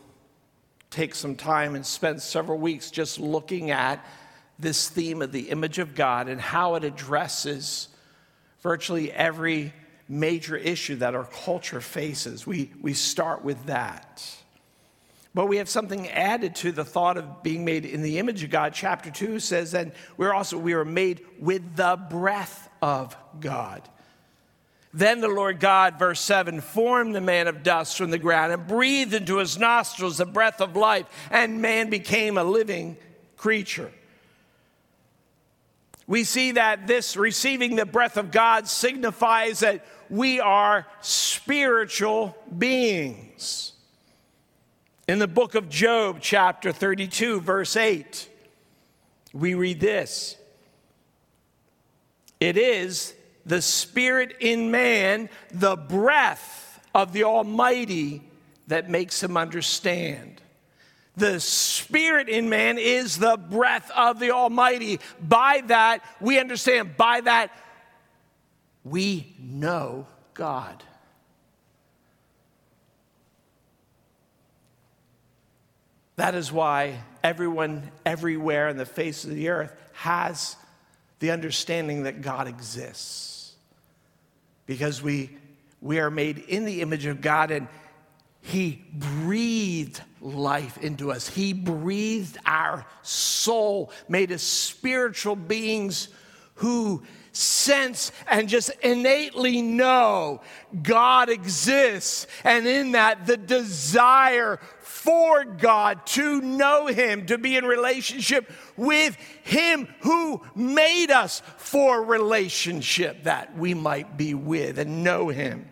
take 0.89 1.13
some 1.13 1.35
time 1.35 1.75
and 1.75 1.85
spend 1.85 2.21
several 2.21 2.57
weeks 2.57 2.89
just 2.89 3.19
looking 3.19 3.69
at 3.71 4.03
this 4.57 4.89
theme 4.89 5.21
of 5.21 5.31
the 5.31 5.49
image 5.49 5.77
of 5.77 5.95
God 5.95 6.27
and 6.27 6.41
how 6.41 6.75
it 6.75 6.83
addresses 6.83 7.87
virtually 8.61 9.11
every 9.11 9.71
major 10.07 10.57
issue 10.57 10.95
that 10.97 11.13
our 11.13 11.25
culture 11.25 11.79
faces. 11.79 12.45
We, 12.47 12.71
we 12.81 12.93
start 12.93 13.43
with 13.43 13.67
that. 13.67 14.25
But 15.33 15.45
we 15.45 15.57
have 15.57 15.69
something 15.69 16.09
added 16.09 16.55
to 16.55 16.71
the 16.71 16.83
thought 16.83 17.17
of 17.17 17.43
being 17.43 17.63
made 17.63 17.85
in 17.85 18.01
the 18.01 18.17
image 18.17 18.43
of 18.43 18.49
God. 18.49 18.73
Chapter 18.73 19.11
2 19.11 19.39
says 19.39 19.71
that 19.73 19.93
we're 20.17 20.33
also 20.33 20.57
we 20.57 20.73
are 20.73 20.85
made 20.85 21.25
with 21.39 21.75
the 21.75 21.99
breath 22.09 22.67
of 22.81 23.15
God. 23.39 23.87
Then 24.91 25.21
the 25.21 25.27
Lord 25.27 25.59
God, 25.59 25.99
verse 25.99 26.19
7, 26.19 26.61
formed 26.61 27.13
the 27.13 27.21
man 27.21 27.47
of 27.47 27.61
dust 27.61 27.95
from 27.95 28.09
the 28.09 28.17
ground 28.17 28.51
and 28.51 28.65
breathed 28.65 29.13
into 29.13 29.37
his 29.37 29.59
nostrils 29.59 30.17
the 30.17 30.25
breath 30.25 30.61
of 30.61 30.75
life, 30.75 31.05
and 31.29 31.61
man 31.61 31.91
became 31.91 32.39
a 32.39 32.43
living 32.43 32.97
creature. 33.37 33.91
We 36.07 36.23
see 36.23 36.53
that 36.53 36.87
this 36.87 37.15
receiving 37.15 37.75
the 37.75 37.85
breath 37.85 38.17
of 38.17 38.31
God 38.31 38.67
signifies 38.67 39.59
that 39.59 39.85
we 40.09 40.39
are 40.39 40.87
spiritual 41.01 42.35
beings. 42.57 43.73
In 45.09 45.17
the 45.17 45.27
book 45.27 45.55
of 45.55 45.69
Job, 45.69 46.19
chapter 46.21 46.71
32, 46.71 47.41
verse 47.41 47.75
8, 47.75 48.29
we 49.33 49.55
read 49.55 49.79
this 49.79 50.37
It 52.39 52.57
is 52.57 53.15
the 53.43 53.59
spirit 53.59 54.35
in 54.39 54.69
man, 54.69 55.27
the 55.49 55.75
breath 55.75 56.79
of 56.93 57.11
the 57.11 57.23
Almighty 57.23 58.21
that 58.67 58.91
makes 58.91 59.23
him 59.23 59.35
understand. 59.35 60.43
The 61.17 61.39
spirit 61.39 62.29
in 62.29 62.47
man 62.47 62.77
is 62.77 63.17
the 63.17 63.35
breath 63.35 63.89
of 63.95 64.19
the 64.19 64.29
Almighty. 64.29 64.99
By 65.19 65.63
that, 65.65 66.03
we 66.21 66.37
understand, 66.39 66.97
by 66.97 67.21
that, 67.21 67.49
we 68.83 69.35
know 69.39 70.05
God. 70.35 70.83
That 76.19 76.35
is 76.35 76.51
why 76.51 76.99
everyone 77.23 77.89
everywhere 78.05 78.67
on 78.67 78.75
the 78.75 78.85
face 78.85 79.23
of 79.23 79.29
the 79.29 79.47
earth 79.47 79.73
has 79.93 80.57
the 81.19 81.31
understanding 81.31 82.03
that 82.03 82.21
God 82.21 82.49
exists. 82.49 83.53
Because 84.65 85.01
we, 85.01 85.29
we 85.79 85.97
are 85.99 86.11
made 86.11 86.39
in 86.39 86.65
the 86.65 86.81
image 86.81 87.05
of 87.05 87.21
God 87.21 87.51
and 87.51 87.69
He 88.41 88.83
breathed 88.93 90.01
life 90.19 90.77
into 90.79 91.09
us. 91.09 91.29
He 91.29 91.53
breathed 91.53 92.37
our 92.45 92.85
soul, 93.01 93.89
made 94.09 94.33
us 94.33 94.43
spiritual 94.43 95.37
beings 95.37 96.09
who 96.55 97.01
sense 97.31 98.11
and 98.27 98.49
just 98.49 98.71
innately 98.81 99.61
know 99.61 100.41
God 100.83 101.29
exists. 101.29 102.27
And 102.43 102.67
in 102.67 102.91
that, 102.91 103.25
the 103.25 103.37
desire 103.37 104.59
for 104.99 105.45
God 105.45 106.05
to 106.07 106.41
know 106.41 106.87
Him, 106.87 107.25
to 107.27 107.37
be 107.37 107.55
in 107.55 107.63
relationship 107.63 108.51
with 108.75 109.15
Him 109.43 109.87
who 110.01 110.41
made 110.55 111.09
us 111.09 111.41
for 111.55 112.03
relationship 112.03 113.23
that 113.23 113.57
we 113.57 113.73
might 113.73 114.17
be 114.17 114.33
with 114.33 114.77
and 114.77 115.01
know 115.01 115.29
Him. 115.29 115.69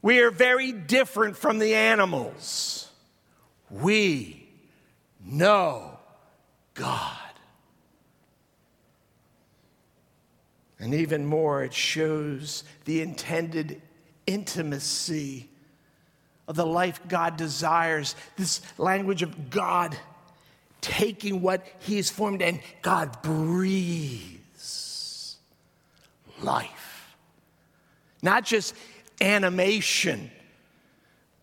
We 0.00 0.20
are 0.20 0.30
very 0.30 0.72
different 0.72 1.36
from 1.36 1.58
the 1.58 1.74
animals. 1.74 2.88
We 3.70 4.48
know 5.22 5.98
God. 6.72 7.12
And 10.80 10.94
even 10.94 11.26
more, 11.26 11.62
it 11.62 11.74
shows 11.74 12.64
the 12.86 13.02
intended 13.02 13.82
intimacy 14.26 15.50
of 16.48 16.56
the 16.56 16.66
life 16.66 17.00
God 17.06 17.36
desires. 17.36 18.16
This 18.36 18.60
language 18.78 19.22
of 19.22 19.50
God 19.50 19.96
taking 20.80 21.42
what 21.42 21.64
He 21.80 21.96
has 21.96 22.10
formed 22.10 22.42
and 22.42 22.60
God 22.82 23.22
breathes 23.22 24.38
life. 26.42 27.14
Not 28.22 28.44
just 28.44 28.74
animation 29.20 30.30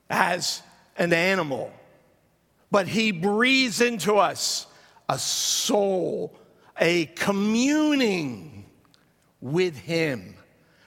as 0.09 0.61
an 0.97 1.13
animal, 1.13 1.71
but 2.71 2.87
He 2.87 3.11
breathes 3.11 3.81
into 3.81 4.15
us 4.15 4.65
a 5.07 5.19
soul, 5.19 6.35
a 6.79 7.05
communing 7.05 8.65
with 9.39 9.77
Him 9.77 10.35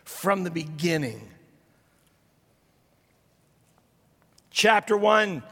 from 0.05 0.43
the 0.43 0.51
beginning. 0.51 1.29
Chapter 4.59 4.97
1 4.97 5.45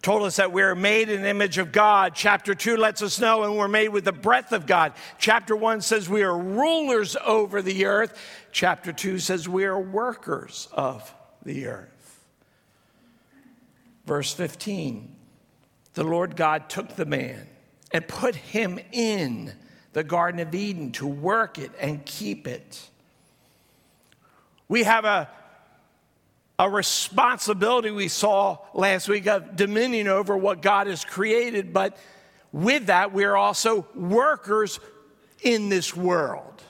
told 0.00 0.22
us 0.22 0.36
that 0.36 0.50
we're 0.50 0.74
made 0.74 1.10
in 1.10 1.20
the 1.20 1.28
image 1.28 1.58
of 1.58 1.72
God. 1.72 2.14
Chapter 2.14 2.54
2 2.54 2.78
lets 2.78 3.02
us 3.02 3.20
know 3.20 3.42
and 3.42 3.54
we're 3.54 3.68
made 3.68 3.90
with 3.90 4.06
the 4.06 4.12
breath 4.12 4.52
of 4.52 4.64
God. 4.64 4.94
Chapter 5.18 5.54
1 5.54 5.82
says 5.82 6.08
we 6.08 6.22
are 6.22 6.34
rulers 6.34 7.18
over 7.22 7.60
the 7.60 7.84
earth. 7.84 8.18
Chapter 8.52 8.94
2 8.94 9.18
says 9.18 9.46
we 9.46 9.66
are 9.66 9.78
workers 9.78 10.68
of 10.72 11.14
the 11.44 11.66
earth. 11.66 12.24
Verse 14.06 14.32
15 14.32 15.14
The 15.92 16.04
Lord 16.04 16.34
God 16.34 16.70
took 16.70 16.96
the 16.96 17.04
man 17.04 17.46
and 17.92 18.08
put 18.08 18.36
him 18.36 18.80
in 18.90 19.52
the 19.92 20.02
Garden 20.02 20.40
of 20.40 20.54
Eden, 20.54 20.92
to 20.92 21.06
work 21.06 21.58
it 21.58 21.72
and 21.78 22.06
keep 22.06 22.48
it. 22.48 22.88
We 24.66 24.84
have 24.84 25.04
a, 25.04 25.28
a 26.58 26.70
responsibility 26.70 27.90
we 27.90 28.08
saw 28.08 28.58
last 28.72 29.08
week 29.08 29.26
of 29.26 29.56
dominion 29.56 30.08
over 30.08 30.36
what 30.36 30.62
God 30.62 30.86
has 30.86 31.04
created, 31.04 31.72
but 31.72 31.98
with 32.52 32.86
that, 32.86 33.12
we're 33.12 33.36
also 33.36 33.86
workers 33.94 34.80
in 35.42 35.68
this 35.68 35.94
world. 35.94 36.62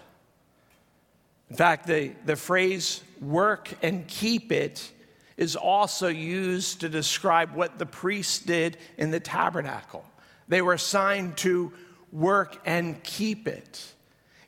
In 1.51 1.57
fact, 1.57 1.87
the, 1.87 2.13
the 2.25 2.35
phrase 2.35 3.03
work 3.21 3.73
and 3.83 4.07
keep 4.09 4.51
it 4.51 4.91
is 5.37 5.55
also 5.55 6.09
used 6.09 6.81
to 6.81 6.89
describe 6.89 7.55
what 7.55 7.79
the 7.79 7.87
priests 7.87 8.41
did 8.41 8.79
in 8.99 9.11
the 9.11 9.21
tabernacle. 9.21 10.05
They 10.49 10.63
were 10.63 10.73
assigned 10.73 11.37
to 11.39 11.73
work 12.11 12.61
and 12.65 13.01
keep 13.03 13.47
it. 13.47 13.93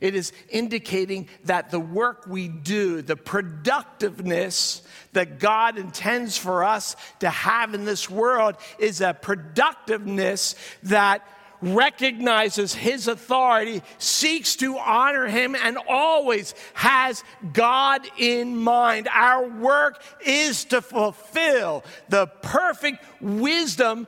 It 0.00 0.14
is 0.14 0.32
indicating 0.48 1.28
that 1.44 1.70
the 1.70 1.80
work 1.80 2.26
we 2.26 2.48
do, 2.48 3.02
the 3.02 3.16
productiveness 3.16 4.82
that 5.12 5.40
God 5.40 5.76
intends 5.76 6.36
for 6.36 6.62
us 6.62 6.94
to 7.20 7.28
have 7.30 7.74
in 7.74 7.84
this 7.84 8.08
world, 8.08 8.56
is 8.78 9.00
a 9.00 9.14
productiveness 9.14 10.54
that 10.84 11.26
recognizes 11.60 12.74
His 12.74 13.08
authority, 13.08 13.82
seeks 13.98 14.56
to 14.56 14.78
honor 14.78 15.26
Him, 15.26 15.56
and 15.56 15.78
always 15.88 16.54
has 16.74 17.24
God 17.52 18.02
in 18.16 18.56
mind. 18.56 19.08
Our 19.12 19.48
work 19.48 20.02
is 20.24 20.66
to 20.66 20.80
fulfill 20.80 21.84
the 22.08 22.26
perfect 22.26 23.04
wisdom 23.20 24.06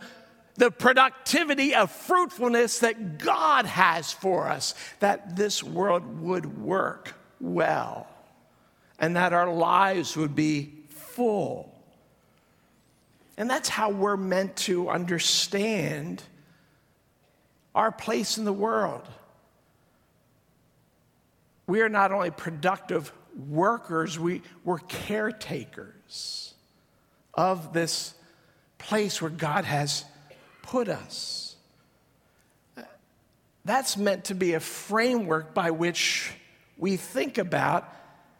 the 0.56 0.70
productivity 0.70 1.74
of 1.74 1.90
fruitfulness 1.90 2.80
that 2.80 3.18
God 3.18 3.66
has 3.66 4.12
for 4.12 4.48
us, 4.48 4.74
that 5.00 5.36
this 5.36 5.62
world 5.62 6.20
would 6.20 6.58
work 6.60 7.14
well 7.40 8.08
and 8.98 9.16
that 9.16 9.32
our 9.32 9.50
lives 9.52 10.16
would 10.16 10.34
be 10.34 10.72
full. 10.88 11.74
And 13.36 13.48
that's 13.48 13.68
how 13.68 13.90
we're 13.90 14.18
meant 14.18 14.56
to 14.56 14.90
understand 14.90 16.22
our 17.74 17.90
place 17.90 18.36
in 18.36 18.44
the 18.44 18.52
world. 18.52 19.08
We 21.66 21.80
are 21.80 21.88
not 21.88 22.12
only 22.12 22.30
productive 22.30 23.12
workers, 23.48 24.18
we, 24.18 24.42
we're 24.64 24.80
caretakers. 24.80 26.54
of 27.34 27.72
this 27.72 28.14
place 28.78 29.22
where 29.22 29.30
God 29.30 29.64
has 29.64 30.04
put 30.70 30.88
us. 30.88 31.56
That's 33.64 33.96
meant 33.96 34.26
to 34.26 34.34
be 34.34 34.54
a 34.54 34.60
framework 34.60 35.52
by 35.52 35.72
which 35.72 36.32
we 36.78 36.96
think 36.96 37.38
about 37.38 37.92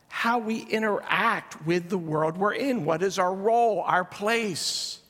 how 0.06 0.38
we 0.38 0.60
interact 0.60 1.66
with 1.66 1.88
the 1.88 1.98
world 1.98 2.36
we're 2.36 2.54
in. 2.54 2.84
What 2.84 3.02
is 3.02 3.18
our 3.18 3.34
role, 3.34 3.82
our 3.82 4.04
place? 4.04 5.00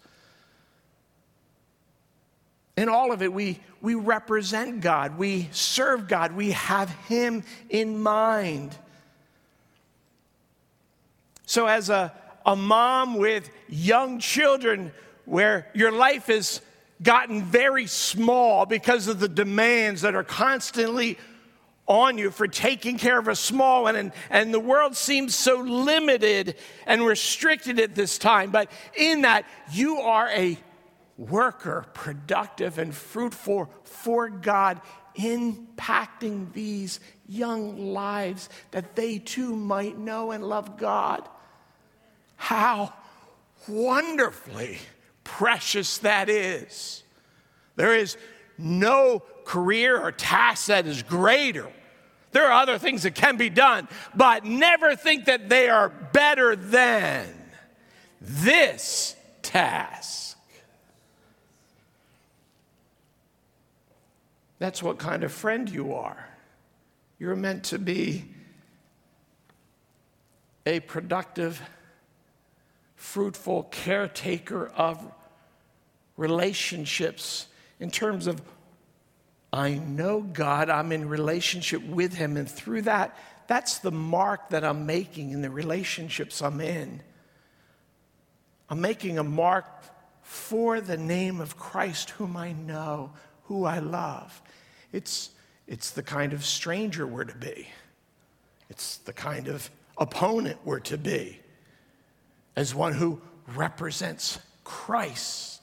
In 2.78 2.88
all 2.88 3.12
of 3.12 3.20
it, 3.20 3.33
we, 3.35 3.61
we 3.83 3.94
represent 3.94 4.80
God, 4.80 5.18
we 5.18 5.50
serve 5.52 6.09
God, 6.09 6.33
we 6.33 6.52
have 6.52 6.88
Him 7.06 7.44
in 7.68 8.02
mind. 8.02 8.74
So, 11.44 11.66
as 11.66 11.90
a, 11.90 12.14
a 12.46 12.56
mom 12.56 13.18
with 13.18 13.50
young 13.68 14.20
children, 14.20 14.92
where 15.26 15.68
your 15.74 15.92
life 15.92 16.26
has 16.28 16.62
gotten 17.02 17.42
very 17.42 17.86
small 17.86 18.66
because 18.66 19.08
of 19.08 19.20
the 19.20 19.28
demands 19.28 20.02
that 20.02 20.14
are 20.14 20.24
constantly 20.24 21.18
on 21.86 22.18
you 22.18 22.30
for 22.30 22.46
taking 22.46 22.98
care 22.98 23.18
of 23.18 23.26
a 23.26 23.34
small 23.34 23.82
one. 23.84 23.96
And, 23.96 24.12
and 24.30 24.54
the 24.54 24.60
world 24.60 24.96
seems 24.96 25.34
so 25.34 25.56
limited 25.56 26.56
and 26.86 27.04
restricted 27.04 27.80
at 27.80 27.94
this 27.94 28.16
time. 28.16 28.50
But 28.50 28.70
in 28.96 29.22
that, 29.22 29.44
you 29.72 29.98
are 29.98 30.28
a 30.28 30.56
worker, 31.18 31.86
productive 31.92 32.78
and 32.78 32.94
fruitful 32.94 33.70
for 33.82 34.28
God, 34.28 34.80
impacting 35.18 36.52
these 36.52 37.00
young 37.28 37.92
lives 37.92 38.48
that 38.70 38.94
they 38.94 39.18
too 39.18 39.56
might 39.56 39.98
know 39.98 40.30
and 40.30 40.44
love 40.44 40.78
God. 40.78 41.28
How 42.36 42.92
wonderfully 43.68 44.78
precious 45.30 45.98
that 45.98 46.28
is. 46.28 47.02
There 47.76 47.94
is 47.96 48.16
no 48.58 49.22
career 49.44 49.98
or 49.98 50.12
task 50.12 50.66
that 50.66 50.86
is 50.86 51.02
greater. 51.02 51.70
There 52.32 52.46
are 52.46 52.62
other 52.62 52.78
things 52.78 53.04
that 53.04 53.14
can 53.14 53.36
be 53.36 53.48
done, 53.48 53.88
but 54.14 54.44
never 54.44 54.96
think 54.96 55.26
that 55.26 55.48
they 55.48 55.68
are 55.68 55.88
better 55.88 56.56
than 56.56 57.26
this 58.20 59.16
task. 59.42 60.36
That's 64.58 64.82
what 64.82 64.98
kind 64.98 65.24
of 65.24 65.32
friend 65.32 65.70
you 65.70 65.94
are. 65.94 66.28
You're 67.18 67.36
meant 67.36 67.64
to 67.64 67.78
be 67.78 68.26
a 70.66 70.80
productive, 70.80 71.62
fruitful 72.94 73.64
caretaker 73.70 74.68
of 74.68 75.12
relationships 76.20 77.46
in 77.80 77.90
terms 77.90 78.26
of 78.26 78.42
I 79.52 79.74
know 79.74 80.20
God, 80.20 80.70
I'm 80.70 80.92
in 80.92 81.09
relationship 81.09 81.83
with 81.83 82.14
Him, 82.14 82.37
and 82.37 82.48
through 82.48 82.83
that, 82.83 83.18
that's 83.48 83.78
the 83.78 83.90
mark 83.90 84.50
that 84.50 84.62
I'm 84.62 84.87
making 84.87 85.30
in 85.30 85.42
the 85.42 85.50
relationships 85.50 86.40
I'm 86.40 86.61
in. 86.61 87.02
I'm 88.68 88.80
making 88.80 89.18
a 89.18 89.24
mark 89.24 89.66
for 90.22 90.80
the 90.80 90.96
name 90.96 91.40
of 91.40 91.56
Christ, 91.56 92.11
whom 92.11 92.37
I 92.37 92.52
know, 92.52 93.11
who 93.44 93.64
I 93.64 93.80
love. 93.80 94.40
It's, 94.92 95.30
it's 95.66 95.90
the 95.90 96.04
kind 96.04 96.33
of 96.33 96.44
stranger 96.44 97.06
we're 97.06 97.24
to 97.24 97.37
be, 97.37 97.66
it's 98.68 98.98
the 98.98 99.12
kind 99.12 99.48
of 99.48 99.68
opponent 99.98 100.59
we're 100.64 100.80
to 100.80 100.98
be, 100.98 101.40
as 102.54 102.72
one 102.72 102.92
who 102.92 103.20
represents 103.56 104.38
Christ, 104.62 105.60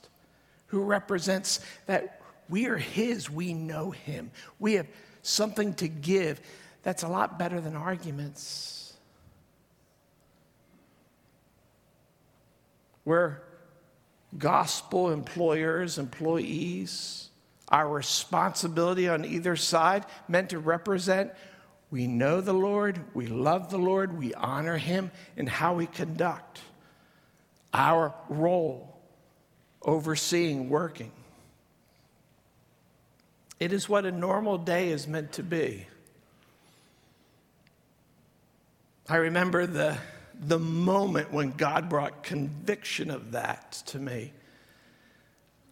who 0.68 0.82
represents 0.82 1.60
that 1.86 2.22
we 2.50 2.68
are 2.68 2.78
His, 2.78 3.30
we 3.30 3.54
know 3.54 3.92
Him. 3.92 4.32
We 4.60 4.74
have 4.74 4.88
something 5.22 5.74
to 5.76 5.88
give 5.88 6.42
that's 6.84 7.04
a 7.04 7.08
lot 7.08 7.38
better 7.38 7.60
than 7.60 7.76
arguments. 7.76 8.94
We're 13.04 13.40
gospel 14.38 15.12
employers, 15.12 15.98
employees. 15.98 17.30
Our 17.70 17.90
responsibility 17.90 19.10
on 19.10 19.26
either 19.26 19.56
side 19.58 20.06
meant 20.28 20.52
to 20.52 20.60
represent 20.60 21.32
we 21.90 22.06
know 22.06 22.42
the 22.42 22.54
Lord, 22.54 23.00
we 23.14 23.28
love 23.28 23.70
the 23.70 23.78
Lord, 23.78 24.18
we 24.18 24.34
honor 24.34 24.78
Him 24.78 25.12
in 25.38 25.48
how 25.48 25.76
we 25.76 25.88
conduct 25.88 26.60
our 27.74 28.14
role, 28.30 28.97
overseeing, 29.82 30.70
working. 30.70 31.12
It 33.60 33.74
is 33.74 33.90
what 33.90 34.06
a 34.06 34.12
normal 34.12 34.58
day 34.58 34.90
is 34.90 35.08
meant 35.08 35.34
to 35.34 35.44
be. 35.44 35.88
I 39.10 39.16
remember 39.16 39.66
the, 39.66 39.98
the 40.40 40.60
moment 40.60 41.32
when 41.32 41.52
God 41.52 41.90
brought 41.90 42.24
conviction 42.24 43.10
of 43.10 43.32
that 43.32 43.72
to 43.88 44.00
me. 44.00 44.34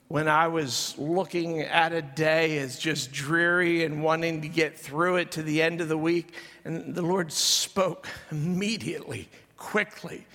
When 0.07 0.27
I 0.27 0.47
was 0.47 0.95
looking 0.97 1.61
at 1.61 1.91
a 1.91 2.01
day 2.01 2.59
as 2.59 2.79
just 2.79 3.11
dreary 3.11 3.83
and 3.83 4.03
wanting 4.03 4.41
to 4.43 4.47
get 4.47 4.77
through 4.77 5.17
it 5.17 5.31
to 5.31 5.43
the 5.43 5.61
end 5.61 5.81
of 5.81 5.89
the 5.89 5.97
week, 5.97 6.33
and 6.63 6.95
the 6.95 7.01
Lord 7.01 7.31
spoke 7.31 8.07
immediately, 8.31 9.27
quickly. 9.57 10.25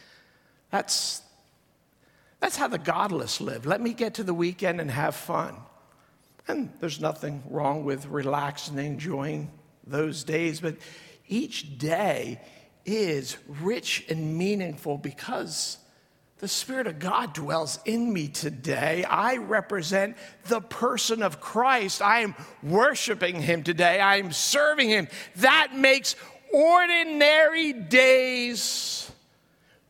That's, 0.71 1.23
that's 2.41 2.57
how 2.57 2.69
the 2.69 2.79
godless 2.79 3.41
live. 3.41 3.67
Let 3.67 3.81
me 3.81 3.93
get 3.93 4.15
to 4.15 4.25
the 4.25 4.35
weekend 4.35 4.81
and 4.81 4.91
have 4.91 5.15
fun. 5.15 5.55
And 6.49 6.73
there's 6.81 7.01
nothing 7.01 7.43
wrong 7.49 7.85
with 7.85 8.07
relaxing 8.07 8.79
and 8.79 8.87
enjoying 8.87 9.51
those 9.87 10.25
days, 10.25 10.61
but 10.61 10.77
each 11.29 11.79
day 11.79 12.41
is 12.85 13.37
rich 13.47 14.05
and 14.09 14.37
meaningful 14.37 14.99
because 14.99 15.79
the 16.39 16.49
Spirit 16.49 16.87
of 16.87 16.99
God 16.99 17.35
dwells 17.35 17.79
in 17.85 18.11
me 18.11 18.29
today. 18.29 19.05
I 19.05 19.37
represent 19.37 20.17
the 20.47 20.63
person 20.63 21.23
of 21.23 21.41
Christ. 21.41 22.01
I 22.01 22.21
am 22.21 22.35
worshiping 22.63 23.43
Him 23.43 23.63
today. 23.63 24.01
I 24.01 24.17
am 24.17 24.33
serving 24.33 24.89
Him. 24.89 25.09
That 25.37 25.77
makes 25.77 26.17
ordinary 26.53 27.75
days 27.75 29.13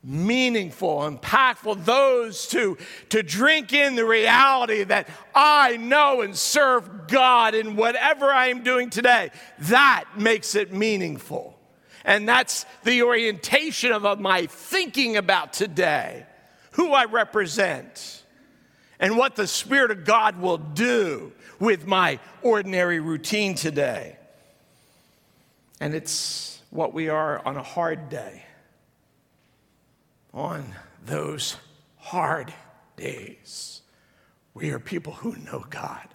meaningful, 0.03 1.01
impactful, 1.01 1.85
those 1.85 2.47
to, 2.49 2.79
to 3.11 3.23
drink 3.23 3.73
in 3.73 3.97
the 3.97 4.05
reality 4.05 4.83
that 4.85 5.09
I 5.35 5.77
know 5.77 6.23
and 6.23 6.35
serve 6.35 7.07
God 7.07 7.55
in 7.55 7.77
whatever 7.77 8.27
I 8.27 8.47
am 8.49 8.63
doing 8.63 8.89
today. 8.89 9.31
That 9.61 10.05
makes 10.17 10.55
it 10.55 10.73
meaningful. 10.73 11.59
And 12.05 12.27
that's 12.27 12.65
the 12.85 13.03
orientation 13.03 13.93
of, 13.93 14.07
of 14.07 14.21
my 14.21 14.47
thinking 14.47 15.19
about 15.19 15.53
today, 15.53 16.25
who 16.73 16.93
I 16.93 17.05
represent, 17.05 18.23
and 18.99 19.19
what 19.19 19.37
the 19.37 19.47
Spirit 19.47 19.91
of 19.91 20.07
God 20.07 20.41
will 20.41 20.59
do 20.59 21.33
with 21.59 21.87
my 21.87 22.19
ordinary 22.43 23.01
routine 23.01 23.55
today. 23.55 24.17
And 25.79 25.95
it's 25.95 26.63
what 26.71 26.95
we 26.95 27.11
are 27.11 27.45
on 27.47 27.59
a 27.59 27.63
hard 27.63 28.09
day 28.09 28.45
on 30.33 30.75
those 31.05 31.57
hard 31.97 32.53
days. 32.97 33.83
We 34.55 34.71
are 34.71 34.79
people 34.79 35.15
who 35.15 35.37
know 35.37 35.65
God, 35.71 36.09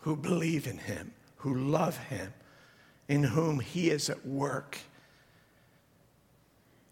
who 0.00 0.16
believe 0.16 0.66
in 0.66 0.78
Him, 0.78 1.12
who 1.36 1.54
love 1.54 1.96
Him, 1.96 2.32
in 3.08 3.22
whom 3.22 3.60
He 3.60 3.90
is 3.90 4.08
at 4.08 4.24
work, 4.26 4.78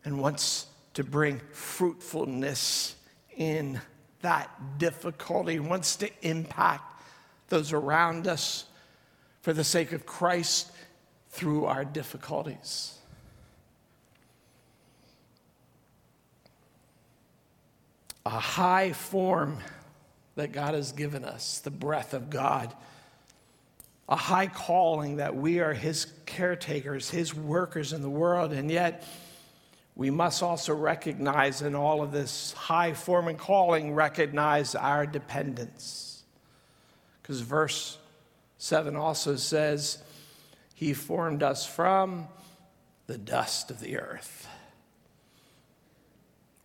and 0.05 0.21
wants 0.21 0.67
to 0.95 1.05
bring 1.05 1.41
fruitfulness 1.53 2.97
in 3.37 3.81
that 4.23 4.79
difficulty, 4.79 5.61
wants 5.61 5.97
to 5.97 6.11
impact 6.23 7.03
those 7.49 7.73
around 7.73 8.27
us 8.27 8.65
for 9.43 9.53
the 9.53 9.65
sake 9.65 9.93
of 9.93 10.05
Christ 10.05 10.73
through 11.31 11.67
our 11.67 11.85
difficulties. 11.85 12.98
A 18.29 18.41
high 18.41 18.93
form 18.93 19.57
that 20.35 20.53
God 20.53 20.75
has 20.75 20.93
given 20.93 21.25
us, 21.25 21.61
the 21.61 21.71
breath 21.71 22.13
of 22.13 22.29
God, 22.29 22.75
a 24.07 24.17
high 24.17 24.49
calling 24.49 25.17
that 25.17 25.35
we 25.35 25.61
are 25.61 25.73
His 25.73 26.07
caretakers, 26.27 27.09
His 27.09 27.35
workers 27.35 27.95
in 27.95 28.03
the 28.03 28.11
world, 28.11 28.53
and 28.53 28.71
yet 28.71 29.03
we 29.97 30.11
must 30.11 30.43
also 30.43 30.75
recognize 30.75 31.63
in 31.63 31.75
all 31.75 32.03
of 32.03 32.13
this 32.13 32.53
high 32.53 32.93
form 32.93 33.29
and 33.29 33.39
calling, 33.39 33.95
recognize 33.95 34.75
our 34.75 35.07
dependence. 35.07 36.23
Because 37.23 37.41
verse 37.41 37.97
7 38.59 38.95
also 38.95 39.37
says, 39.37 40.03
He 40.75 40.93
formed 40.93 41.43
us 41.43 41.65
from 41.65 42.29
the 43.07 43.17
dust 43.17 43.71
of 43.71 43.81
the 43.81 43.99
earth. 43.99 44.47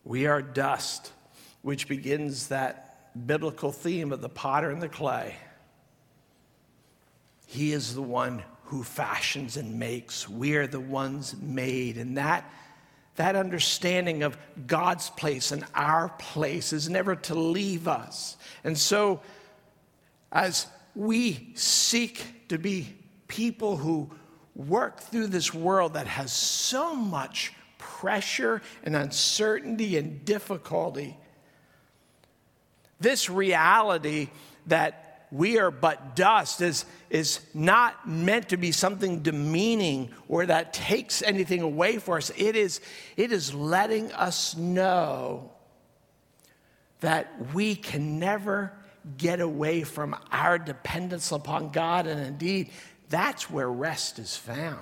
We 0.03 0.25
are 0.25 0.41
dust, 0.41 1.13
which 1.63 1.87
begins 1.87 2.49
that 2.49 3.09
biblical 3.25 3.71
theme 3.71 4.11
of 4.11 4.21
the 4.21 4.29
potter 4.29 4.69
and 4.69 4.81
the 4.81 4.89
clay. 4.89 5.35
He 7.47 7.71
is 7.71 7.95
the 7.95 8.01
one 8.01 8.43
who 8.65 8.83
fashions 8.83 9.57
and 9.57 9.79
makes. 9.79 10.27
We 10.27 10.55
are 10.55 10.67
the 10.67 10.79
ones 10.79 11.35
made. 11.41 11.97
And 11.97 12.17
that, 12.17 12.49
that 13.15 13.35
understanding 13.35 14.23
of 14.23 14.37
God's 14.67 15.09
place 15.11 15.51
and 15.51 15.65
our 15.73 16.09
place 16.17 16.73
is 16.73 16.89
never 16.89 17.15
to 17.15 17.35
leave 17.35 17.87
us. 17.87 18.37
And 18.63 18.77
so, 18.77 19.21
as 20.31 20.67
we 20.95 21.51
seek 21.53 22.47
to 22.49 22.57
be 22.57 22.95
people 23.27 23.77
who 23.77 24.09
work 24.55 24.99
through 24.99 25.27
this 25.27 25.53
world 25.53 25.93
that 25.93 26.07
has 26.07 26.31
so 26.31 26.95
much 26.95 27.53
pressure 27.77 28.61
and 28.83 28.95
uncertainty 28.95 29.97
and 29.97 30.25
difficulty, 30.25 31.17
this 33.03 33.29
reality 33.29 34.29
that 34.67 35.27
we 35.31 35.59
are 35.59 35.71
but 35.71 36.15
dust 36.15 36.61
is, 36.61 36.85
is 37.09 37.39
not 37.53 38.07
meant 38.07 38.49
to 38.49 38.57
be 38.57 38.71
something 38.71 39.21
demeaning 39.21 40.09
or 40.27 40.45
that 40.45 40.73
takes 40.73 41.21
anything 41.21 41.61
away 41.61 41.97
for 41.97 42.17
us. 42.17 42.31
It 42.37 42.55
is, 42.55 42.81
it 43.17 43.31
is 43.31 43.53
letting 43.53 44.11
us 44.11 44.55
know 44.55 45.51
that 46.99 47.53
we 47.53 47.75
can 47.75 48.19
never 48.19 48.71
get 49.17 49.41
away 49.41 49.83
from 49.83 50.15
our 50.31 50.57
dependence 50.57 51.31
upon 51.31 51.69
God. 51.69 52.07
And 52.07 52.21
indeed, 52.21 52.69
that's 53.09 53.49
where 53.49 53.69
rest 53.69 54.19
is 54.19 54.37
found. 54.37 54.79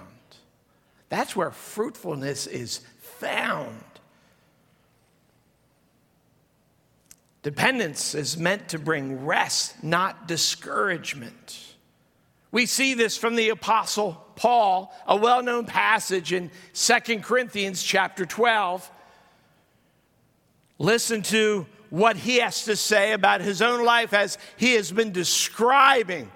That's 1.09 1.35
where 1.35 1.51
fruitfulness 1.51 2.45
is 2.47 2.81
found. 2.99 3.83
Dependence 7.43 8.13
is 8.13 8.37
meant 8.37 8.69
to 8.69 8.79
bring 8.79 9.25
rest, 9.25 9.83
not 9.83 10.27
discouragement. 10.27 11.59
We 12.51 12.65
see 12.65 12.93
this 12.93 13.17
from 13.17 13.35
the 13.35 13.49
apostle 13.49 14.23
Paul, 14.35 14.93
a 15.07 15.15
well-known 15.15 15.65
passage 15.65 16.33
in 16.33 16.51
Second 16.73 17.23
Corinthians 17.23 17.81
chapter 17.81 18.25
12. 18.25 18.89
Listen 20.77 21.21
to 21.23 21.65
what 21.89 22.15
he 22.15 22.37
has 22.37 22.65
to 22.65 22.75
say 22.75 23.13
about 23.13 23.41
his 23.41 23.61
own 23.61 23.85
life 23.85 24.13
as 24.13 24.37
he 24.57 24.73
has 24.73 24.91
been 24.91 25.11
describing 25.11 26.31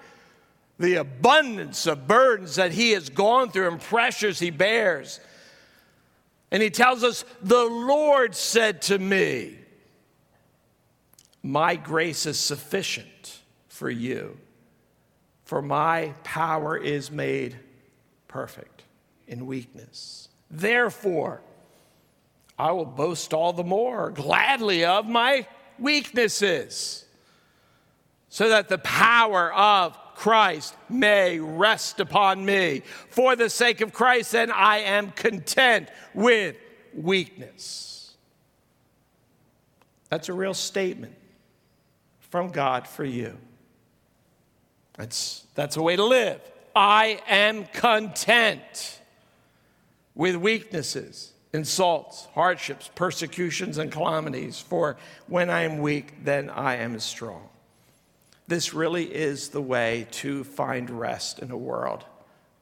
the 0.78 0.96
abundance 0.96 1.86
of 1.86 2.06
burdens 2.06 2.56
that 2.56 2.72
he 2.72 2.92
has 2.92 3.08
gone 3.08 3.50
through 3.50 3.68
and 3.68 3.80
pressures 3.80 4.38
he 4.38 4.50
bears. 4.50 5.20
And 6.50 6.62
he 6.62 6.70
tells 6.70 7.02
us, 7.02 7.24
The 7.42 7.64
Lord 7.64 8.34
said 8.34 8.82
to 8.82 8.98
me, 8.98 9.58
My 11.46 11.76
grace 11.76 12.26
is 12.26 12.40
sufficient 12.40 13.38
for 13.68 13.88
you, 13.88 14.36
for 15.44 15.62
my 15.62 16.12
power 16.24 16.76
is 16.76 17.12
made 17.12 17.56
perfect 18.26 18.82
in 19.28 19.46
weakness. 19.46 20.28
Therefore, 20.50 21.42
I 22.58 22.72
will 22.72 22.84
boast 22.84 23.32
all 23.32 23.52
the 23.52 23.62
more 23.62 24.10
gladly 24.10 24.84
of 24.84 25.06
my 25.06 25.46
weaknesses, 25.78 27.04
so 28.28 28.48
that 28.48 28.68
the 28.68 28.78
power 28.78 29.54
of 29.54 29.96
Christ 30.16 30.74
may 30.88 31.38
rest 31.38 32.00
upon 32.00 32.44
me. 32.44 32.82
For 33.10 33.36
the 33.36 33.50
sake 33.50 33.82
of 33.82 33.92
Christ, 33.92 34.32
then 34.32 34.50
I 34.50 34.78
am 34.78 35.12
content 35.12 35.90
with 36.12 36.56
weakness. 36.92 38.16
That's 40.10 40.28
a 40.28 40.34
real 40.34 40.52
statement 40.52 41.15
from 42.36 42.50
God 42.50 42.86
for 42.86 43.02
you. 43.02 43.34
That's, 44.98 45.46
that's 45.54 45.78
a 45.78 45.82
way 45.82 45.96
to 45.96 46.04
live. 46.04 46.38
I 46.74 47.22
am 47.26 47.64
content 47.64 49.00
with 50.14 50.36
weaknesses, 50.36 51.32
insults, 51.54 52.26
hardships, 52.34 52.90
persecutions, 52.94 53.78
and 53.78 53.90
calamities. 53.90 54.60
For 54.60 54.98
when 55.28 55.48
I 55.48 55.62
am 55.62 55.78
weak, 55.78 56.24
then 56.24 56.50
I 56.50 56.76
am 56.76 57.00
strong. 57.00 57.48
This 58.46 58.74
really 58.74 59.04
is 59.04 59.48
the 59.48 59.62
way 59.62 60.06
to 60.10 60.44
find 60.44 60.90
rest 60.90 61.38
in 61.38 61.50
a 61.50 61.56
world 61.56 62.04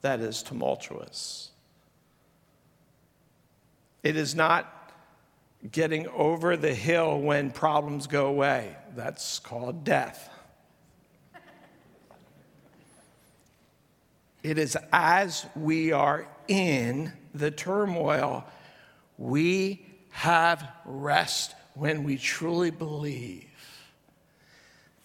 that 0.02 0.20
is 0.20 0.44
tumultuous. 0.44 1.50
It 4.04 4.16
is 4.16 4.36
not 4.36 4.73
getting 5.70 6.06
over 6.08 6.56
the 6.56 6.74
hill 6.74 7.18
when 7.18 7.50
problems 7.50 8.06
go 8.06 8.26
away. 8.26 8.76
That's 8.94 9.38
called 9.38 9.84
death. 9.84 10.30
It 14.42 14.58
is 14.58 14.76
as 14.92 15.46
we 15.56 15.92
are 15.92 16.28
in 16.48 17.12
the 17.34 17.50
turmoil, 17.50 18.44
we 19.16 19.86
have 20.10 20.70
rest 20.84 21.54
when 21.74 22.04
we 22.04 22.18
truly 22.18 22.70
believe 22.70 23.48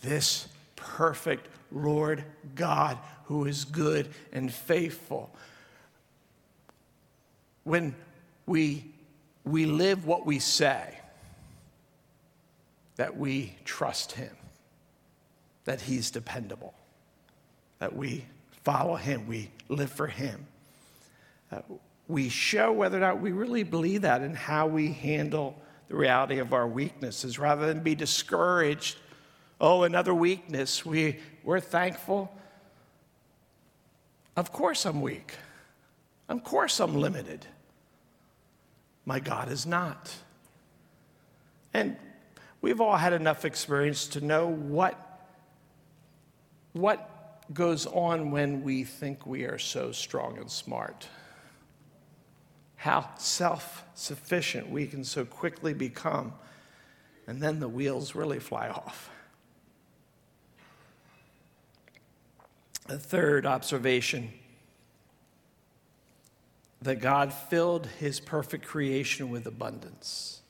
this 0.01 0.47
perfect 0.75 1.47
Lord 1.71 2.23
God 2.55 2.97
who 3.25 3.45
is 3.45 3.63
good 3.63 4.09
and 4.33 4.51
faithful. 4.51 5.33
When 7.63 7.95
we, 8.45 8.85
we 9.43 9.65
live 9.65 10.05
what 10.05 10.25
we 10.25 10.39
say, 10.39 10.99
that 12.95 13.17
we 13.17 13.55
trust 13.65 14.13
Him, 14.13 14.35
that 15.65 15.81
He's 15.81 16.11
dependable, 16.11 16.73
that 17.79 17.95
we 17.95 18.25
follow 18.63 18.95
Him, 18.95 19.27
we 19.27 19.51
live 19.69 19.91
for 19.91 20.07
Him. 20.07 20.45
Uh, 21.51 21.61
we 22.07 22.29
show 22.29 22.71
whether 22.71 22.97
or 22.97 23.01
not 23.01 23.21
we 23.21 23.31
really 23.31 23.63
believe 23.63 24.01
that 24.01 24.21
in 24.21 24.33
how 24.33 24.67
we 24.67 24.91
handle 24.91 25.59
the 25.87 25.95
reality 25.95 26.39
of 26.39 26.53
our 26.53 26.67
weaknesses 26.67 27.39
rather 27.39 27.65
than 27.65 27.81
be 27.81 27.95
discouraged 27.95 28.97
Oh, 29.61 29.83
another 29.83 30.13
weakness. 30.13 30.85
We, 30.85 31.19
we're 31.43 31.59
thankful. 31.59 32.33
Of 34.37 34.51
course, 34.53 34.85
I'm 34.85 35.01
weak. 35.01 35.33
Of 36.29 36.43
course, 36.43 36.79
I'm 36.79 36.95
limited. 36.95 37.45
My 39.09 39.19
God 39.19 39.51
is 39.51 39.65
not. 39.65 40.13
And 41.73 41.97
we've 42.61 42.79
all 42.79 42.95
had 42.95 43.11
enough 43.11 43.43
experience 43.43 44.05
to 44.09 44.21
know 44.21 44.45
what, 44.45 45.25
what 46.73 47.43
goes 47.51 47.87
on 47.87 48.29
when 48.29 48.61
we 48.61 48.83
think 48.83 49.25
we 49.25 49.45
are 49.45 49.57
so 49.57 49.91
strong 49.91 50.37
and 50.37 50.47
smart. 50.47 51.07
How 52.75 53.09
self 53.17 53.83
sufficient 53.95 54.69
we 54.69 54.85
can 54.85 55.03
so 55.03 55.25
quickly 55.25 55.73
become. 55.73 56.33
And 57.25 57.41
then 57.41 57.59
the 57.59 57.67
wheels 57.67 58.13
really 58.13 58.37
fly 58.37 58.69
off. 58.69 59.09
A 62.87 62.99
third 62.99 63.47
observation 63.47 64.33
that 66.81 67.01
God 67.01 67.33
filled 67.33 67.87
his 67.99 68.19
perfect 68.19 68.65
creation 68.65 69.29
with 69.29 69.45
abundance. 69.45 70.41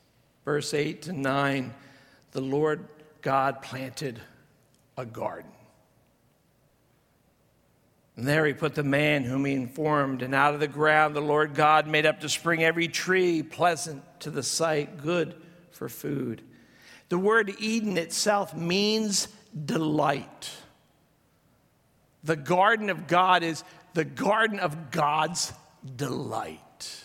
Verse 0.46 0.74
8 0.74 1.02
to 1.04 1.14
9 1.14 1.74
the 2.32 2.42
Lord 2.42 2.86
God 3.22 3.62
planted 3.62 4.20
a 4.98 5.06
garden. 5.06 5.52
And 8.16 8.28
there 8.28 8.46
he 8.46 8.54
put 8.54 8.76
the 8.76 8.84
man 8.84 9.24
whom 9.24 9.46
he 9.46 9.54
informed, 9.54 10.22
and 10.22 10.36
out 10.36 10.54
of 10.54 10.60
the 10.60 10.68
ground 10.68 11.16
the 11.16 11.22
Lord 11.22 11.56
God 11.56 11.88
made 11.88 12.06
up 12.06 12.20
to 12.20 12.30
spring 12.30 12.64
every 12.64 12.88
tree 12.88 13.42
pleasant 13.42 14.04
to 14.20 14.30
the 14.30 14.44
sight, 14.44 15.02
good 15.02 15.36
for 15.72 15.88
food. 15.88 16.42
The 17.08 17.18
word 17.18 17.56
Eden 17.60 17.98
itself 17.98 18.54
means 18.54 19.30
delight. 19.66 20.52
The 22.24 22.36
garden 22.36 22.90
of 22.90 23.08
God 23.08 23.42
is 23.42 23.64
the 23.94 24.06
garden 24.06 24.60
of 24.60 24.92
God's 24.92 25.54
delight. 25.96 27.04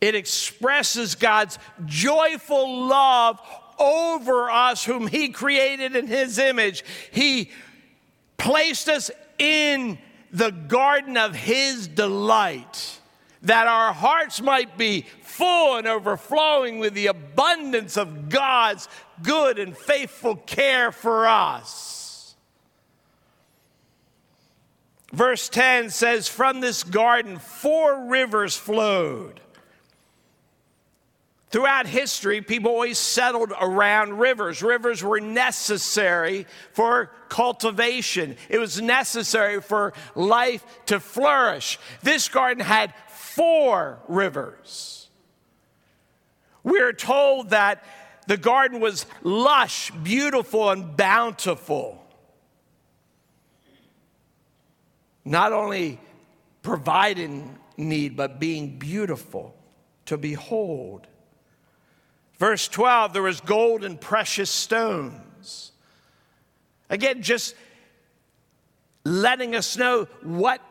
It 0.00 0.14
expresses 0.14 1.14
God's 1.14 1.58
joyful 1.84 2.86
love 2.86 3.40
over 3.78 4.50
us, 4.50 4.84
whom 4.84 5.06
He 5.06 5.28
created 5.28 5.96
in 5.96 6.06
His 6.06 6.38
image. 6.38 6.84
He 7.10 7.50
placed 8.36 8.88
us 8.88 9.10
in 9.38 9.98
the 10.32 10.50
garden 10.50 11.16
of 11.16 11.34
His 11.34 11.88
delight, 11.88 13.00
that 13.42 13.66
our 13.66 13.92
hearts 13.92 14.40
might 14.40 14.76
be 14.78 15.06
full 15.22 15.76
and 15.76 15.86
overflowing 15.86 16.78
with 16.78 16.94
the 16.94 17.06
abundance 17.06 17.96
of 17.96 18.28
God's 18.28 18.88
good 19.22 19.58
and 19.58 19.76
faithful 19.76 20.36
care 20.36 20.92
for 20.92 21.26
us. 21.26 21.97
Verse 25.12 25.48
10 25.48 25.90
says, 25.90 26.28
From 26.28 26.60
this 26.60 26.82
garden, 26.84 27.38
four 27.38 28.08
rivers 28.08 28.56
flowed. 28.56 29.40
Throughout 31.50 31.86
history, 31.86 32.42
people 32.42 32.70
always 32.70 32.98
settled 32.98 33.52
around 33.58 34.18
rivers. 34.18 34.62
Rivers 34.62 35.02
were 35.02 35.20
necessary 35.20 36.46
for 36.72 37.10
cultivation, 37.30 38.36
it 38.48 38.58
was 38.58 38.80
necessary 38.80 39.60
for 39.60 39.94
life 40.14 40.64
to 40.86 41.00
flourish. 41.00 41.78
This 42.02 42.28
garden 42.28 42.62
had 42.62 42.92
four 43.08 43.98
rivers. 44.08 45.08
We 46.64 46.80
are 46.80 46.92
told 46.92 47.50
that 47.50 47.82
the 48.26 48.36
garden 48.36 48.80
was 48.80 49.06
lush, 49.22 49.90
beautiful, 49.90 50.68
and 50.70 50.94
bountiful. 50.96 51.97
Not 55.28 55.52
only 55.52 56.00
providing 56.62 57.58
need, 57.76 58.16
but 58.16 58.40
being 58.40 58.78
beautiful 58.78 59.54
to 60.06 60.16
behold. 60.16 61.06
Verse 62.38 62.66
12, 62.66 63.12
there 63.12 63.22
was 63.22 63.42
gold 63.42 63.84
and 63.84 64.00
precious 64.00 64.50
stones. 64.50 65.72
Again, 66.88 67.20
just 67.20 67.54
letting 69.04 69.54
us 69.54 69.76
know 69.76 70.08
what, 70.22 70.62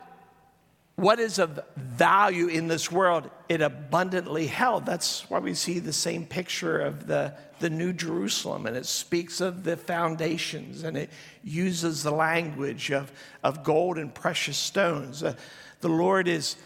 what 0.96 1.20
is 1.20 1.38
of 1.38 1.60
value 1.76 2.48
in 2.48 2.68
this 2.68 2.92
world 2.92 3.30
it 3.50 3.62
abundantly 3.62 4.48
held. 4.48 4.86
That's 4.86 5.30
why 5.30 5.40
we 5.40 5.54
see 5.54 5.80
the 5.80 5.94
same 5.94 6.26
picture 6.26 6.80
of 6.80 7.08
the, 7.08 7.34
the 7.60 7.70
New 7.70 7.94
Jerusalem, 7.94 8.66
and 8.66 8.76
it 8.76 8.86
speaks 8.86 9.42
of 9.42 9.64
the 9.64 9.78
foundations 9.78 10.84
and 10.84 10.98
it 10.98 11.10
uses 11.44 12.04
the 12.04 12.12
language 12.12 12.92
of, 12.92 13.12
of 13.44 13.64
gold 13.64 13.98
and 13.98 14.14
precious 14.14 14.58
stones. 14.58 15.24
Uh, 15.24 15.36
the 15.80 15.90
Lord 15.90 16.28
is 16.28 16.58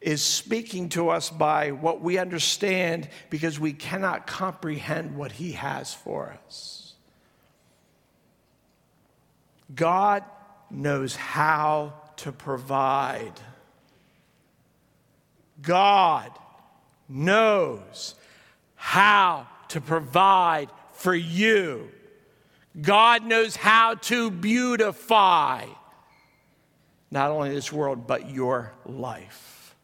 is 0.00 0.22
speaking 0.22 0.88
to 0.88 1.10
us 1.10 1.28
by 1.28 1.72
what 1.72 2.00
we 2.00 2.16
understand 2.16 3.08
because 3.28 3.60
we 3.60 3.72
cannot 3.72 4.26
comprehend 4.26 5.14
what 5.14 5.32
He 5.32 5.52
has 5.52 5.92
for 5.92 6.38
us. 6.46 6.94
God 9.74 10.24
knows 10.70 11.16
how 11.16 11.94
to 12.16 12.32
provide. 12.32 13.38
God 15.62 16.30
knows 17.08 18.14
how 18.74 19.46
to 19.68 19.80
provide 19.80 20.68
for 20.92 21.14
you. 21.14 21.90
God 22.80 23.24
knows 23.24 23.56
how 23.56 23.94
to 23.94 24.30
beautify 24.30 25.66
not 27.10 27.30
only 27.30 27.50
this 27.50 27.72
world, 27.72 28.06
but 28.06 28.30
your 28.30 28.72
life. 28.86 29.74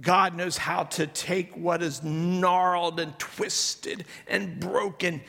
God 0.00 0.34
knows 0.34 0.56
how 0.56 0.84
to 0.84 1.06
take 1.06 1.56
what 1.56 1.82
is 1.82 2.02
gnarled 2.02 2.98
and 2.98 3.16
twisted 3.18 4.04
and 4.26 4.58
broken. 4.58 5.20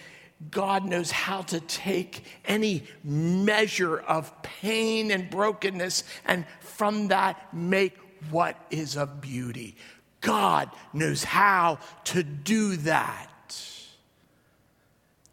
God 0.49 0.83
knows 0.85 1.11
how 1.11 1.43
to 1.43 1.59
take 1.59 2.25
any 2.45 2.83
measure 3.03 3.99
of 3.99 4.41
pain 4.41 5.11
and 5.11 5.29
brokenness 5.29 6.03
and 6.25 6.45
from 6.59 7.09
that 7.09 7.53
make 7.53 7.97
what 8.31 8.57
is 8.69 8.95
of 8.95 9.21
beauty. 9.21 9.75
God 10.21 10.69
knows 10.93 11.23
how 11.23 11.79
to 12.05 12.23
do 12.23 12.77
that 12.77 13.29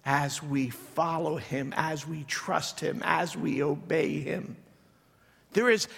as 0.05 0.43
we 0.43 0.70
follow 0.70 1.36
Him, 1.36 1.72
as 1.76 2.07
we 2.07 2.24
trust 2.24 2.80
Him, 2.80 3.03
as 3.05 3.36
we 3.36 3.62
obey 3.62 4.20
Him. 4.20 4.57
There 5.53 5.70
is 5.70 5.88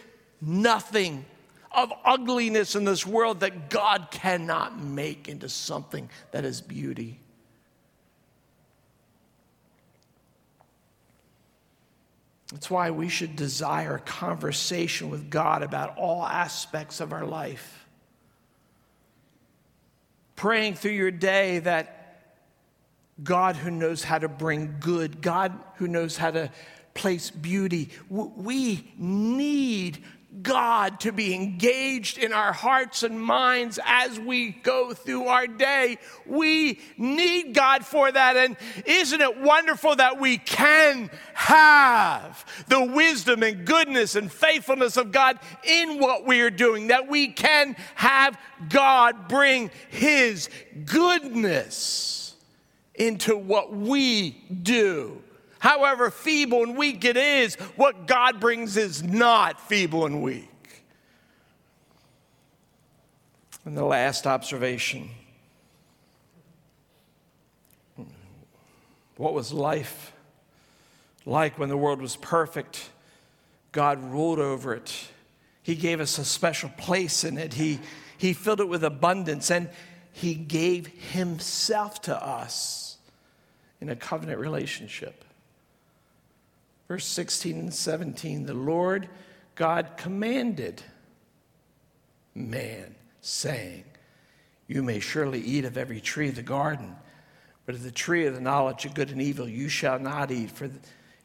nothing 0.41 1.25
of 1.71 1.93
ugliness 2.05 2.75
in 2.75 2.85
this 2.85 3.07
world 3.07 3.41
that 3.41 3.71
God 3.71 4.09
cannot 4.11 4.79
make 4.79 5.29
into 5.29 5.49
something 5.49 6.11
that 6.33 6.45
is 6.45 6.61
beauty. 6.61 7.19
That's 12.53 12.71
why 12.71 12.91
we 12.91 13.09
should 13.09 13.35
desire 13.35 13.99
conversation 13.99 15.09
with 15.09 15.31
God 15.31 15.63
about 15.63 15.97
all 15.97 16.25
aspects 16.25 17.01
of 17.01 17.13
our 17.13 17.25
life. 17.25 17.87
Praying 20.37 20.75
through 20.75 20.93
your 20.93 21.11
day 21.11 21.61
that 21.61 21.99
God 23.23 23.57
who 23.57 23.71
knows 23.71 24.05
how 24.05 24.19
to 24.19 24.29
bring 24.29 24.77
good, 24.81 25.23
God 25.23 25.59
who 25.77 25.89
knows 25.89 26.19
how 26.19 26.31
to 26.31 26.51
place 26.95 27.31
beauty, 27.31 27.89
we 28.11 28.93
need 28.99 30.05
God 30.41 31.01
to 31.01 31.13
be 31.13 31.35
engaged 31.35 32.17
in 32.17 32.33
our 32.33 32.53
hearts 32.53 33.03
and 33.03 33.21
minds 33.21 33.79
as 33.85 34.19
we 34.19 34.51
go 34.51 34.95
through 34.95 35.27
our 35.27 35.47
day. 35.47 35.99
We 36.25 36.81
need 36.97 37.55
God 37.55 37.85
for 37.85 38.11
that. 38.11 38.37
And 38.39 38.57
isn't 38.87 39.21
it 39.21 39.41
wonderful 39.41 39.97
that 39.97 40.19
we 40.19 40.39
can 40.39 41.11
have 41.35 42.47
the 42.69 42.83
wisdom 42.83 43.43
and 43.43 43.67
goodness 43.67 44.15
and 44.15 44.33
faithfulness 44.33 44.97
of 44.97 45.13
God 45.13 45.39
in 45.65 45.99
what 45.99 46.27
we 46.27 46.41
are 46.41 46.51
doing? 46.51 46.87
That 46.87 47.09
we 47.09 47.29
can 47.29 47.77
have 47.95 48.39
God 48.71 49.29
bring 49.29 49.71
His 49.91 50.49
goodness 50.87 52.35
into 52.95 53.37
what 53.37 53.75
we 53.75 54.31
do 54.63 55.23
however 55.63 56.11
feeble 56.11 56.65
and 56.65 56.77
weak 56.77 57.05
it 57.05 57.17
is, 57.17 57.55
what 57.77 58.09
God 58.09 58.41
brings 58.41 58.77
is 58.77 59.01
not 59.01 59.61
feeble 59.61 60.07
and 60.07 60.21
weak. 60.21 60.49
And 63.65 63.77
the 63.77 63.85
last 63.85 64.27
observation 64.27 65.11
what 69.17 69.35
was 69.35 69.53
life 69.53 70.13
like 71.25 71.57
when 71.57 71.69
the 71.69 71.77
world 71.77 72.03
was 72.03 72.17
perfect? 72.17 72.91
God 73.71 74.03
ruled 74.03 74.41
over 74.41 74.75
it. 74.75 74.93
He 75.63 75.77
gave 75.77 76.01
us 76.01 76.19
a 76.19 76.25
special 76.25 76.71
place 76.71 77.23
in 77.23 77.39
it. 77.39 77.55
He, 77.55 77.79
he 78.19 78.33
filled 78.33 78.59
it 78.59 78.69
with 78.69 78.83
abundance 78.83 79.49
and 79.53 79.71
He 80.11 80.35
gave 80.35 80.89
Himself 80.89 82.03
to 82.03 82.17
us 82.17 82.97
in 83.81 83.91
a 83.91 83.95
covenant 83.95 84.41
relationship. 84.41 85.25
Verse 86.93 87.07
16 87.07 87.59
and 87.59 87.73
17 87.73 88.45
the 88.45 88.53
Lord 88.53 89.09
God 89.55 89.93
commanded 89.97 90.83
man, 92.35 92.95
saying, 93.23 93.85
You 94.67 94.83
may 94.83 95.01
surely 95.01 95.41
eat 95.41 95.65
of 95.65 95.79
every 95.79 96.03
tree 96.03 96.29
of 96.29 96.35
the 96.35 96.43
garden, 96.43 96.95
but 97.65 97.77
of 97.77 97.83
the 97.83 97.91
tree 97.91 98.27
of 98.27 98.35
the 98.35 98.43
knowledge 98.43 98.85
of 98.85 98.93
good 98.93 99.11
and 99.11 99.23
evil 99.23 99.49
you 99.49 99.71
shall 99.71 99.99
not 99.99 100.31
eat, 100.31 100.51
for 100.51 100.71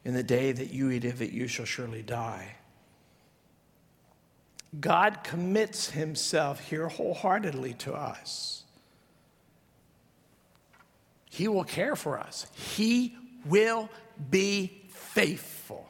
in 0.06 0.14
the 0.14 0.22
day 0.22 0.52
that 0.52 0.70
you 0.70 0.90
eat 0.90 1.04
of 1.04 1.20
it 1.20 1.32
you 1.32 1.46
shall 1.46 1.66
surely 1.66 2.00
die. 2.00 2.54
God 4.80 5.22
commits 5.22 5.90
himself 5.90 6.60
here 6.60 6.88
wholeheartedly 6.88 7.74
to 7.74 7.92
us. 7.92 8.64
He 11.28 11.46
will 11.46 11.64
care 11.64 11.94
for 11.94 12.18
us. 12.18 12.46
He 12.54 13.14
will 13.44 13.90
be 14.30 14.87
faithful. 15.12 15.88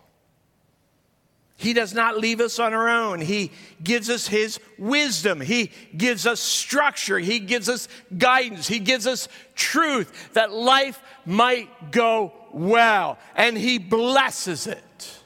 He 1.57 1.73
does 1.73 1.93
not 1.93 2.19
leave 2.19 2.41
us 2.41 2.61
on 2.61 2.73
our 2.73 2.89
own. 2.89 3.21
He 3.21 3.51
gives 3.83 4.09
us 4.09 4.29
His 4.29 4.61
wisdom. 4.79 5.41
He 5.41 5.73
gives 5.97 6.25
us 6.25 6.39
structure. 6.39 7.19
He 7.19 7.41
gives 7.41 7.69
us 7.69 7.89
guidance. 8.17 8.69
He 8.69 8.79
gives 8.79 9.09
us 9.09 9.29
truth 9.57 10.33
that 10.35 10.53
life 10.53 11.03
might 11.27 11.91
go 11.91 12.33
well. 12.53 13.19
And 13.35 13.59
He 13.59 13.79
blesses 13.79 14.69
it. 14.69 15.19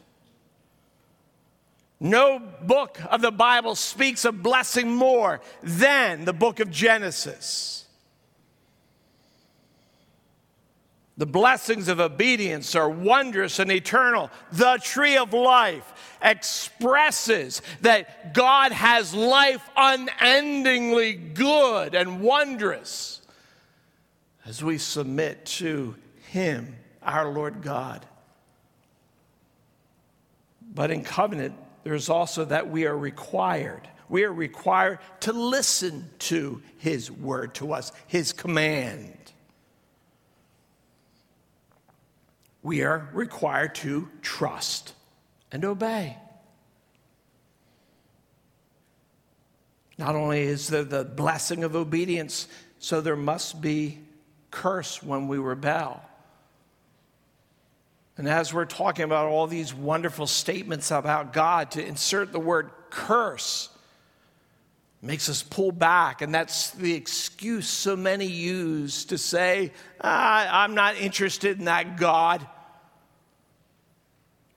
No 2.00 2.40
book 2.62 2.98
of 3.10 3.20
the 3.20 3.30
Bible 3.30 3.74
speaks 3.74 4.24
of 4.24 4.42
blessing 4.42 4.90
more 4.90 5.42
than 5.62 6.24
the 6.24 6.32
book 6.32 6.60
of 6.60 6.70
Genesis. 6.70 7.81
The 11.18 11.26
blessings 11.26 11.88
of 11.88 12.00
obedience 12.00 12.74
are 12.74 12.88
wondrous 12.88 13.58
and 13.58 13.70
eternal. 13.70 14.30
The 14.50 14.80
tree 14.82 15.16
of 15.18 15.34
life 15.34 16.16
expresses 16.22 17.60
that 17.82 18.32
God 18.32 18.72
has 18.72 19.14
life 19.14 19.68
unendingly 19.76 21.12
good 21.12 21.94
and 21.94 22.22
wondrous 22.22 23.20
as 24.46 24.64
we 24.64 24.78
submit 24.78 25.44
to 25.44 25.94
Him, 26.30 26.76
our 27.02 27.30
Lord 27.30 27.62
God. 27.62 28.06
But 30.74 30.90
in 30.90 31.04
covenant, 31.04 31.54
there's 31.84 32.08
also 32.08 32.46
that 32.46 32.70
we 32.70 32.86
are 32.86 32.96
required. 32.96 33.86
We 34.08 34.24
are 34.24 34.32
required 34.32 34.98
to 35.20 35.32
listen 35.32 36.08
to 36.20 36.62
His 36.78 37.10
word 37.10 37.54
to 37.56 37.74
us, 37.74 37.92
His 38.06 38.32
command. 38.32 39.21
We 42.62 42.82
are 42.82 43.08
required 43.12 43.74
to 43.76 44.08
trust 44.22 44.94
and 45.50 45.64
obey. 45.64 46.16
Not 49.98 50.14
only 50.14 50.42
is 50.42 50.68
there 50.68 50.84
the 50.84 51.04
blessing 51.04 51.64
of 51.64 51.76
obedience 51.76 52.48
So 52.82 53.00
there 53.00 53.14
must 53.14 53.60
be 53.60 54.00
curse 54.50 55.00
when 55.00 55.28
we 55.28 55.38
rebel. 55.38 56.02
And 58.16 58.28
as 58.28 58.52
we're 58.52 58.64
talking 58.64 59.04
about 59.04 59.28
all 59.28 59.46
these 59.46 59.72
wonderful 59.72 60.26
statements 60.26 60.90
about 60.90 61.32
God, 61.32 61.70
to 61.70 61.86
insert 61.86 62.32
the 62.32 62.40
word 62.40 62.72
curse 62.90 63.68
makes 65.02 65.28
us 65.28 65.42
pull 65.42 65.72
back. 65.72 66.22
And 66.22 66.32
that's 66.32 66.70
the 66.70 66.94
excuse 66.94 67.68
so 67.68 67.96
many 67.96 68.26
use 68.26 69.04
to 69.06 69.18
say, 69.18 69.72
ah, 70.00 70.62
I'm 70.62 70.74
not 70.74 70.96
interested 70.96 71.58
in 71.58 71.66
that 71.66 71.96
God 71.96 72.46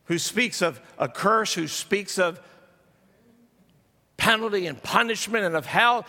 who 0.06 0.20
speaks 0.20 0.62
of 0.62 0.80
a 0.98 1.08
curse, 1.08 1.54
who 1.54 1.68
speaks 1.68 2.18
of 2.18 2.40
penalty 4.18 4.68
and 4.68 4.82
punishment 4.82 5.46
and 5.46 5.56
of 5.56 5.66
hell. 5.66 6.06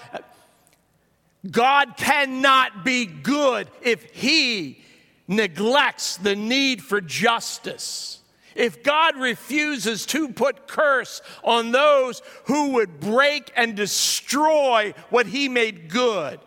God 1.50 1.96
cannot 1.96 2.84
be 2.84 3.06
good 3.06 3.68
if 3.82 4.04
he 4.12 4.80
neglects 5.28 6.16
the 6.18 6.36
need 6.36 6.82
for 6.82 7.00
justice. 7.00 8.20
If 8.56 8.82
God 8.82 9.16
refuses 9.16 10.06
to 10.06 10.28
put 10.28 10.66
curse 10.66 11.22
on 11.44 11.72
those 11.72 12.22
who 12.44 12.70
would 12.72 13.00
break 13.00 13.52
and 13.54 13.76
destroy 13.76 14.94
what 15.10 15.26
he 15.26 15.48
made 15.48 15.88
good, 15.90 16.40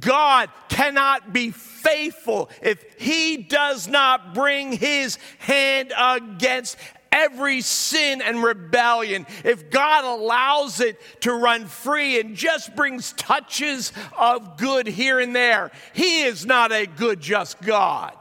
God 0.00 0.50
cannot 0.68 1.32
be 1.32 1.50
faithful 1.50 2.48
if 2.62 2.82
he 2.98 3.36
does 3.36 3.88
not 3.88 4.32
bring 4.32 4.72
his 4.72 5.18
hand 5.38 5.92
against 5.98 6.76
every 7.14 7.60
sin 7.60 8.20
and 8.20 8.42
rebellion, 8.42 9.24
if 9.44 9.70
God 9.70 10.04
allows 10.04 10.80
it 10.80 11.00
to 11.20 11.32
run 11.32 11.66
free 11.66 12.20
and 12.20 12.34
just 12.34 12.74
brings 12.74 13.12
touches 13.12 13.92
of 14.18 14.56
good 14.58 14.88
here 14.88 15.20
and 15.20 15.34
there, 15.34 15.70
He 15.94 16.22
is 16.24 16.44
not 16.44 16.72
a 16.72 16.86
good, 16.86 17.20
just 17.20 17.62
God. 17.62 18.16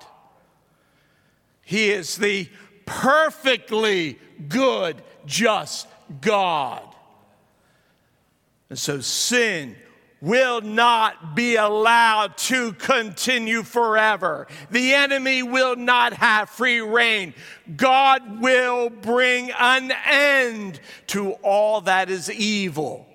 He 1.64 1.90
is 1.90 2.18
the 2.18 2.48
perfectly 2.86 4.20
good, 4.48 5.02
just 5.26 5.88
God. 6.22 6.84
And 8.70 8.80
so 8.80 9.02
sin 9.02 9.76
will 10.24 10.62
not 10.62 11.36
be 11.36 11.58
allowed 11.58 12.38
to 12.38 12.72
continue 12.74 13.62
forever. 13.62 14.48
The 14.72 14.94
enemy 14.94 15.44
will 15.44 15.76
not 15.76 16.14
have 16.14 16.50
free 16.50 16.80
reign. 16.80 17.34
God 17.76 18.42
will 18.42 18.90
bring 18.90 19.52
an 19.52 19.92
end 20.10 20.80
to 21.08 21.34
all 21.44 21.82
that 21.82 22.10
is 22.10 22.32
evil. 22.32 23.06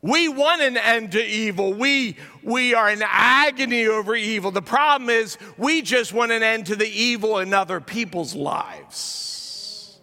We 0.00 0.28
want 0.28 0.62
an 0.62 0.76
end 0.76 1.12
to 1.12 1.24
evil. 1.24 1.74
We, 1.74 2.16
we 2.42 2.74
are 2.74 2.88
in 2.88 3.02
agony 3.04 3.86
over 3.86 4.14
evil. 4.14 4.52
The 4.52 4.62
problem 4.62 5.10
is, 5.10 5.36
we 5.56 5.82
just 5.82 6.12
want 6.12 6.30
an 6.30 6.42
end 6.42 6.66
to 6.66 6.76
the 6.76 6.86
evil 6.88 7.38
in 7.38 7.52
other 7.52 7.80
people's 7.80 8.34
lives. 8.34 9.98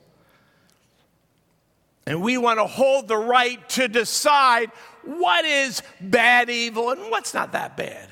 And 2.05 2.21
we 2.21 2.37
want 2.37 2.59
to 2.59 2.67
hold 2.67 3.07
the 3.07 3.17
right 3.17 3.67
to 3.69 3.87
decide 3.87 4.69
what 5.03 5.45
is 5.45 5.81
bad 6.01 6.49
evil 6.49 6.91
and 6.91 7.09
what's 7.09 7.33
not 7.33 7.53
that 7.53 7.77
bad. 7.77 8.09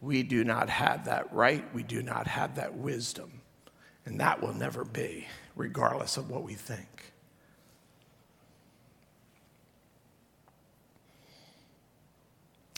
We 0.00 0.22
do 0.22 0.44
not 0.44 0.68
have 0.68 1.06
that 1.06 1.32
right. 1.32 1.64
We 1.74 1.82
do 1.82 2.02
not 2.02 2.26
have 2.26 2.56
that 2.56 2.76
wisdom. 2.76 3.40
And 4.04 4.20
that 4.20 4.40
will 4.40 4.54
never 4.54 4.84
be, 4.84 5.26
regardless 5.56 6.16
of 6.16 6.30
what 6.30 6.44
we 6.44 6.54
think. 6.54 7.12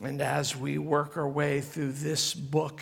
And 0.03 0.23
as 0.23 0.57
we 0.57 0.79
work 0.79 1.17
our 1.17 1.29
way 1.29 1.61
through 1.61 1.93
this 1.93 2.33
book 2.33 2.81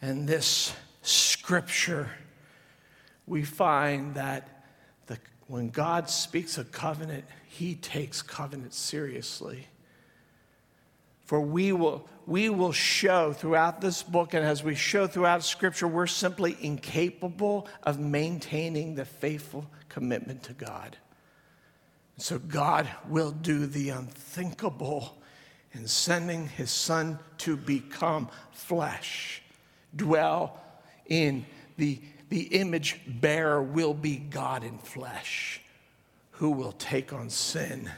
and 0.00 0.26
this 0.26 0.72
scripture, 1.02 2.10
we 3.26 3.44
find 3.44 4.14
that 4.14 4.64
the, 5.06 5.18
when 5.48 5.68
God 5.68 6.08
speaks 6.08 6.56
a 6.56 6.64
covenant, 6.64 7.24
he 7.46 7.74
takes 7.74 8.22
covenant 8.22 8.72
seriously. 8.72 9.66
For 11.26 11.40
we 11.40 11.72
will, 11.72 12.08
we 12.24 12.48
will 12.48 12.72
show 12.72 13.32
throughout 13.32 13.80
this 13.80 14.02
book, 14.02 14.32
and 14.32 14.44
as 14.44 14.62
we 14.62 14.76
show 14.76 15.06
throughout 15.08 15.42
Scripture, 15.42 15.88
we're 15.88 16.06
simply 16.06 16.56
incapable 16.60 17.66
of 17.82 17.98
maintaining 17.98 18.94
the 18.94 19.04
faithful 19.04 19.66
commitment 19.88 20.44
to 20.44 20.52
God. 20.52 20.96
So 22.16 22.38
God 22.38 22.88
will 23.08 23.32
do 23.32 23.66
the 23.66 23.90
unthinkable 23.90 25.18
in 25.76 25.86
sending 25.86 26.48
his 26.48 26.70
Son 26.70 27.18
to 27.38 27.56
become 27.56 28.28
flesh, 28.52 29.42
dwell 29.94 30.60
in 31.06 31.44
the, 31.76 32.00
the 32.30 32.42
image 32.42 33.00
bearer, 33.06 33.62
will 33.62 33.94
be 33.94 34.16
God 34.16 34.64
in 34.64 34.78
flesh 34.78 35.60
who 36.32 36.50
will 36.50 36.72
take 36.72 37.12
on 37.12 37.30
sin 37.30 37.90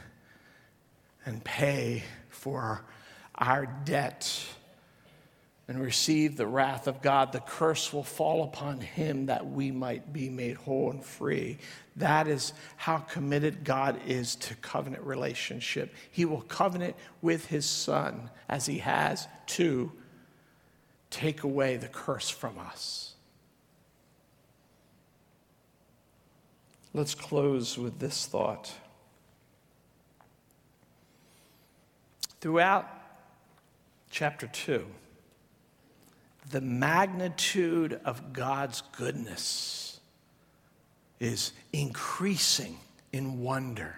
and 1.25 1.43
pay 1.43 2.03
for 2.29 2.83
our 3.35 3.65
debt 3.85 4.45
and 5.69 5.79
receive 5.79 6.35
the 6.35 6.47
wrath 6.47 6.87
of 6.87 6.99
God. 6.99 7.31
The 7.31 7.41
curse 7.41 7.93
will 7.93 8.03
fall 8.03 8.43
upon 8.43 8.81
him 8.81 9.27
that 9.27 9.51
we 9.51 9.69
might 9.69 10.11
be 10.11 10.27
made 10.27 10.57
whole 10.57 10.89
and 10.89 11.05
free. 11.05 11.59
That 11.95 12.27
is 12.27 12.53
how 12.75 12.97
committed 12.97 13.63
God 13.63 14.01
is 14.07 14.35
to 14.37 14.55
covenant 14.55 15.03
relationship. 15.03 15.93
He 16.09 16.25
will 16.25 16.41
covenant 16.41 16.95
with 17.21 17.45
his 17.45 17.67
son 17.67 18.31
as 18.49 18.65
he 18.65 18.79
has 18.79 19.27
to 19.45 19.91
take 21.11 21.43
away 21.43 21.77
the 21.77 21.87
curse 21.87 22.31
from 22.31 22.57
us. 22.57 23.13
Let's 26.95 27.13
close 27.13 27.77
with 27.77 27.99
this 27.99 28.25
thought. 28.25 28.73
Throughout 32.41 32.89
chapter 34.09 34.47
2, 34.47 34.87
the 36.49 36.61
magnitude 36.61 37.99
of 38.05 38.33
God's 38.33 38.81
goodness 38.97 39.99
is 41.19 41.51
increasing 41.73 42.77
in 43.11 43.41
wonder. 43.41 43.95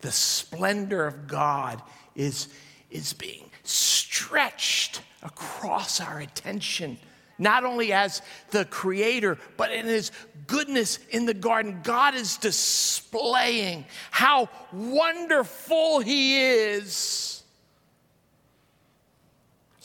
The 0.00 0.12
splendor 0.12 1.06
of 1.06 1.26
God 1.26 1.82
is, 2.14 2.48
is 2.90 3.12
being 3.12 3.50
stretched 3.62 5.00
across 5.22 6.00
our 6.00 6.20
attention 6.20 6.98
not 7.38 7.64
only 7.64 7.92
as 7.92 8.22
the 8.50 8.64
creator, 8.64 9.38
but 9.56 9.72
in 9.72 9.86
his 9.86 10.12
goodness 10.46 10.98
in 11.10 11.26
the 11.26 11.34
garden. 11.34 11.80
God 11.82 12.14
is 12.14 12.36
displaying 12.36 13.86
how 14.10 14.48
wonderful 14.72 16.00
he 16.00 16.40
is. 16.40 17.43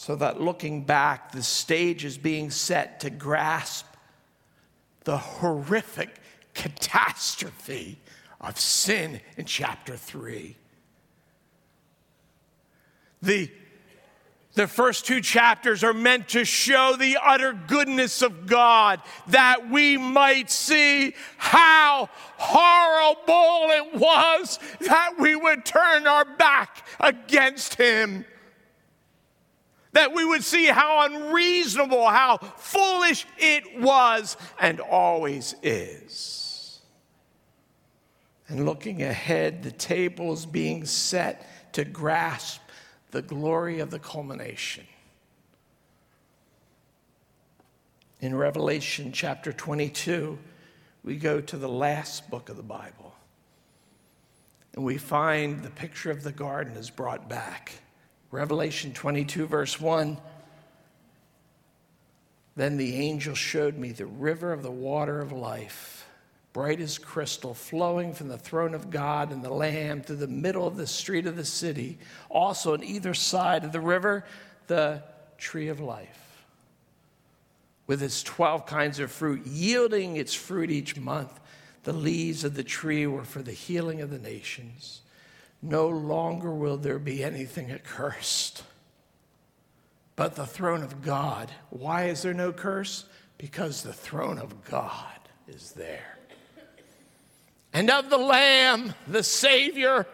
So 0.10 0.16
that 0.16 0.42
looking 0.42 0.86
back, 0.86 1.34
the 1.34 1.44
stage 1.44 2.04
is 2.04 2.18
being 2.18 2.50
set 2.50 3.02
to 3.02 3.12
grasp 3.12 3.86
the 5.04 5.18
horrific 5.18 6.16
catastrophe 6.56 8.00
of 8.42 8.60
sin 8.60 9.22
in 9.38 9.46
chapter 9.46 9.96
3. 9.96 10.58
The 13.22 13.52
the 14.56 14.66
first 14.66 15.06
two 15.06 15.22
chapters 15.22 15.84
are 15.84 15.94
meant 15.94 16.30
to 16.30 16.44
show 16.44 16.96
the 16.98 17.20
utter 17.24 17.54
goodness 17.54 18.24
of 18.24 18.48
God 18.48 19.02
that 19.28 19.70
we 19.70 19.96
might 19.96 20.50
see 20.50 21.14
how 21.38 22.10
horrible 22.38 23.70
it 23.74 24.00
was 24.00 24.58
that 24.80 25.20
we 25.20 25.36
would 25.36 25.66
turn 25.66 26.08
our 26.08 26.26
back 26.26 26.88
against 27.00 27.76
Him. 27.76 28.26
That 29.94 30.14
we 30.14 30.24
would 30.24 30.44
see 30.44 30.66
how 30.66 31.06
unreasonable, 31.06 32.08
how 32.08 32.38
foolish 32.38 33.26
it 33.38 33.80
was 33.80 34.38
and 34.60 34.80
always 34.80 35.56
is. 35.64 36.82
And 38.48 38.66
looking 38.66 39.04
ahead, 39.04 39.64
the 39.64 39.72
table 39.72 40.34
is 40.34 40.46
being 40.46 40.86
set 40.86 41.48
to 41.74 41.86
grasp 41.86 42.62
the 43.12 43.22
glory 43.22 43.80
of 43.80 43.92
the 43.92 44.00
culmination. 44.00 44.86
In 48.22 48.36
Revelation 48.36 49.12
chapter 49.12 49.54
22, 49.54 50.38
we 51.04 51.16
go 51.16 51.40
to 51.40 51.58
the 51.58 51.70
last 51.70 52.30
book 52.30 52.50
of 52.50 52.58
the 52.58 52.64
Bible. 52.64 53.16
And 54.74 54.84
we 54.84 54.98
find 54.98 55.64
the 55.64 55.70
picture 55.70 56.12
of 56.12 56.24
the 56.24 56.32
garden 56.32 56.76
is 56.76 56.90
brought 56.90 57.30
back. 57.30 57.82
Revelation 58.32 58.94
22, 58.94 59.48
verse 59.48 59.80
1. 59.80 60.18
Then 62.56 62.78
the 62.78 62.96
angel 62.96 63.36
showed 63.36 63.78
me 63.78 63.92
the 63.92 64.06
river 64.06 64.52
of 64.52 64.64
the 64.64 64.72
water 64.72 65.22
of 65.22 65.32
life, 65.32 66.06
bright 66.54 66.80
as 66.80 66.98
crystal, 66.98 67.54
flowing 67.54 68.14
from 68.14 68.28
the 68.28 68.38
throne 68.38 68.74
of 68.74 68.90
God 68.90 69.32
and 69.32 69.44
the 69.44 69.54
Lamb 69.54 70.02
through 70.02 70.18
the 70.18 70.28
middle 70.28 70.68
of 70.68 70.76
the 70.76 70.86
street 70.86 71.26
of 71.26 71.38
the 71.38 71.46
city. 71.46 71.98
Also, 72.30 72.74
on 72.74 72.84
either 72.84 73.14
side 73.14 73.64
of 73.64 73.72
the 73.72 73.80
river, 73.80 74.26
the 74.68 75.02
tree 75.38 75.70
of 75.70 75.80
life, 75.80 76.44
with 77.88 78.04
its 78.04 78.22
12 78.24 78.66
kinds 78.66 79.00
of 79.00 79.10
fruit, 79.10 79.46
yielding 79.48 80.18
its 80.18 80.34
fruit 80.34 80.70
each 80.70 80.98
month. 80.98 81.40
The 81.84 81.94
leaves 81.94 82.44
of 82.44 82.56
the 82.56 82.64
tree 82.64 83.08
were 83.08 83.24
for 83.24 83.42
the 83.42 83.54
healing 83.54 84.02
of 84.02 84.12
the 84.12 84.20
nations. 84.20 85.02
No 85.62 85.88
longer 85.88 86.52
will 86.52 86.78
there 86.78 87.00
be 87.00 87.24
anything 87.24 87.72
accursed, 87.72 88.64
but 90.16 90.36
the 90.36 90.46
throne 90.46 90.84
of 90.84 91.02
God. 91.02 91.52
Why 91.70 92.06
is 92.06 92.22
there 92.22 92.34
no 92.34 92.54
curse? 92.54 93.06
Because 93.38 93.84
the 93.84 93.94
throne 93.94 94.38
of 94.38 94.64
God 94.66 95.20
is 95.48 95.72
there. 95.74 96.18
And 97.74 97.90
of 97.90 98.10
the 98.10 98.18
Lamb, 98.18 98.94
the 99.08 99.24
Savior, 99.24 100.08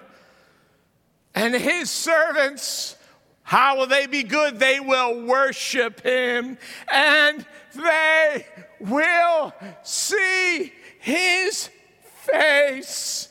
and 1.36 1.54
his 1.54 1.92
servants. 1.92 2.96
How 3.44 3.78
will 3.78 3.88
they 3.88 4.08
be 4.08 4.24
good? 4.24 4.58
They 4.58 4.80
will 4.80 5.22
worship 5.26 6.02
him 6.02 6.58
and 6.92 7.46
they 7.76 8.46
will 8.80 9.54
see 9.84 10.74
his 11.00 11.70
face. 12.02 13.28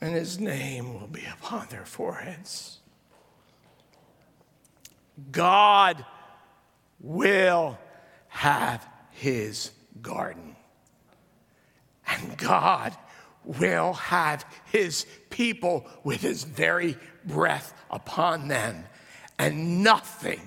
And 0.00 0.14
his 0.14 0.38
name 0.38 0.94
will 0.94 1.06
be 1.06 1.24
upon 1.24 1.68
their 1.68 1.86
foreheads. 1.86 2.78
God 5.32 6.04
will 7.00 7.78
have 8.28 8.86
his 9.10 9.70
garden. 10.02 10.56
And 12.06 12.36
God 12.36 12.94
will 13.44 13.94
have 13.94 14.44
his 14.66 15.06
people 15.30 15.86
with 16.04 16.20
his 16.20 16.44
very 16.44 16.96
breath 17.24 17.72
upon 17.90 18.48
them. 18.48 18.84
And 19.38 19.82
nothing, 19.82 20.40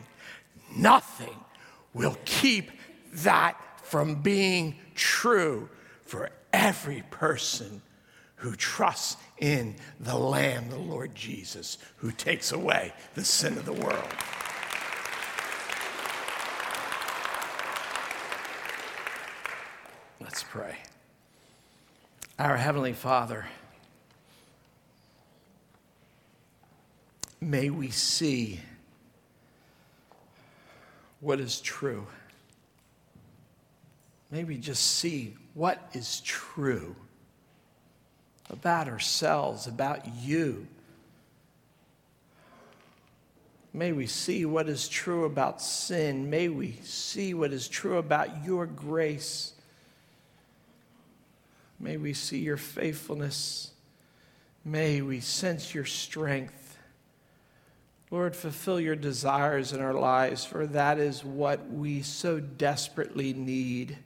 nothing 0.75 1.35
will 1.93 2.17
keep 2.25 2.71
that 3.13 3.59
from 3.83 4.21
being 4.21 4.75
true 4.93 5.69
for 6.05 6.29
every 6.53 7.03
person 7.09 7.81
who 8.35 8.55
trusts 8.55 9.17
in 9.39 9.75
the 9.99 10.17
Lamb, 10.17 10.69
the 10.69 10.77
Lord 10.77 11.15
Jesus, 11.15 11.77
who 11.97 12.11
takes 12.11 12.51
away 12.51 12.93
the 13.15 13.23
sin 13.23 13.57
of 13.57 13.65
the 13.65 13.73
world. 13.73 14.07
Let's 20.21 20.43
pray. 20.43 20.75
Our 22.37 22.57
Heavenly 22.57 22.93
Father, 22.93 23.47
may 27.41 27.69
we 27.69 27.89
see 27.89 28.59
what 31.19 31.39
is 31.39 31.59
true. 31.61 32.05
May 34.31 34.43
we 34.43 34.57
just 34.57 34.97
see 34.97 35.35
what 35.53 35.89
is 35.93 36.21
true 36.21 36.95
about 38.49 38.87
ourselves, 38.87 39.67
about 39.67 40.07
you. 40.21 40.67
May 43.73 43.91
we 43.91 44.07
see 44.07 44.45
what 44.45 44.67
is 44.67 44.87
true 44.87 45.25
about 45.25 45.61
sin. 45.61 46.29
May 46.29 46.49
we 46.49 46.79
see 46.83 47.33
what 47.33 47.53
is 47.53 47.67
true 47.67 47.97
about 47.97 48.43
your 48.43 48.65
grace. 48.65 49.53
May 51.79 51.97
we 51.97 52.13
see 52.13 52.39
your 52.39 52.57
faithfulness. 52.57 53.71
May 54.65 55.01
we 55.01 55.19
sense 55.19 55.73
your 55.73 55.85
strength. 55.85 56.77
Lord, 58.11 58.35
fulfill 58.35 58.79
your 58.79 58.95
desires 58.95 59.71
in 59.71 59.81
our 59.81 59.93
lives, 59.93 60.43
for 60.43 60.65
that 60.67 60.97
is 60.97 61.23
what 61.23 61.71
we 61.71 62.01
so 62.01 62.39
desperately 62.39 63.33
need. 63.33 63.97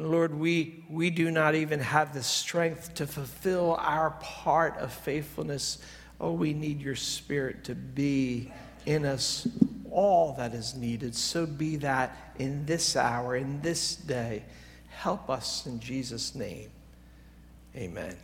And 0.00 0.10
Lord, 0.10 0.32
we, 0.32 0.82
we 0.88 1.10
do 1.10 1.30
not 1.30 1.54
even 1.54 1.78
have 1.78 2.14
the 2.14 2.22
strength 2.22 2.94
to 2.94 3.06
fulfill 3.06 3.76
our 3.78 4.12
part 4.22 4.78
of 4.78 4.94
faithfulness. 4.94 5.76
Oh, 6.18 6.32
we 6.32 6.54
need 6.54 6.80
your 6.80 6.96
Spirit 6.96 7.64
to 7.64 7.74
be 7.74 8.50
in 8.86 9.04
us 9.04 9.46
all 9.90 10.32
that 10.38 10.54
is 10.54 10.74
needed. 10.74 11.14
So 11.14 11.44
be 11.44 11.76
that 11.76 12.16
in 12.38 12.64
this 12.64 12.96
hour, 12.96 13.36
in 13.36 13.60
this 13.60 13.94
day. 13.94 14.44
Help 14.88 15.28
us 15.28 15.66
in 15.66 15.80
Jesus' 15.80 16.34
name. 16.34 16.70
Amen. 17.76 18.16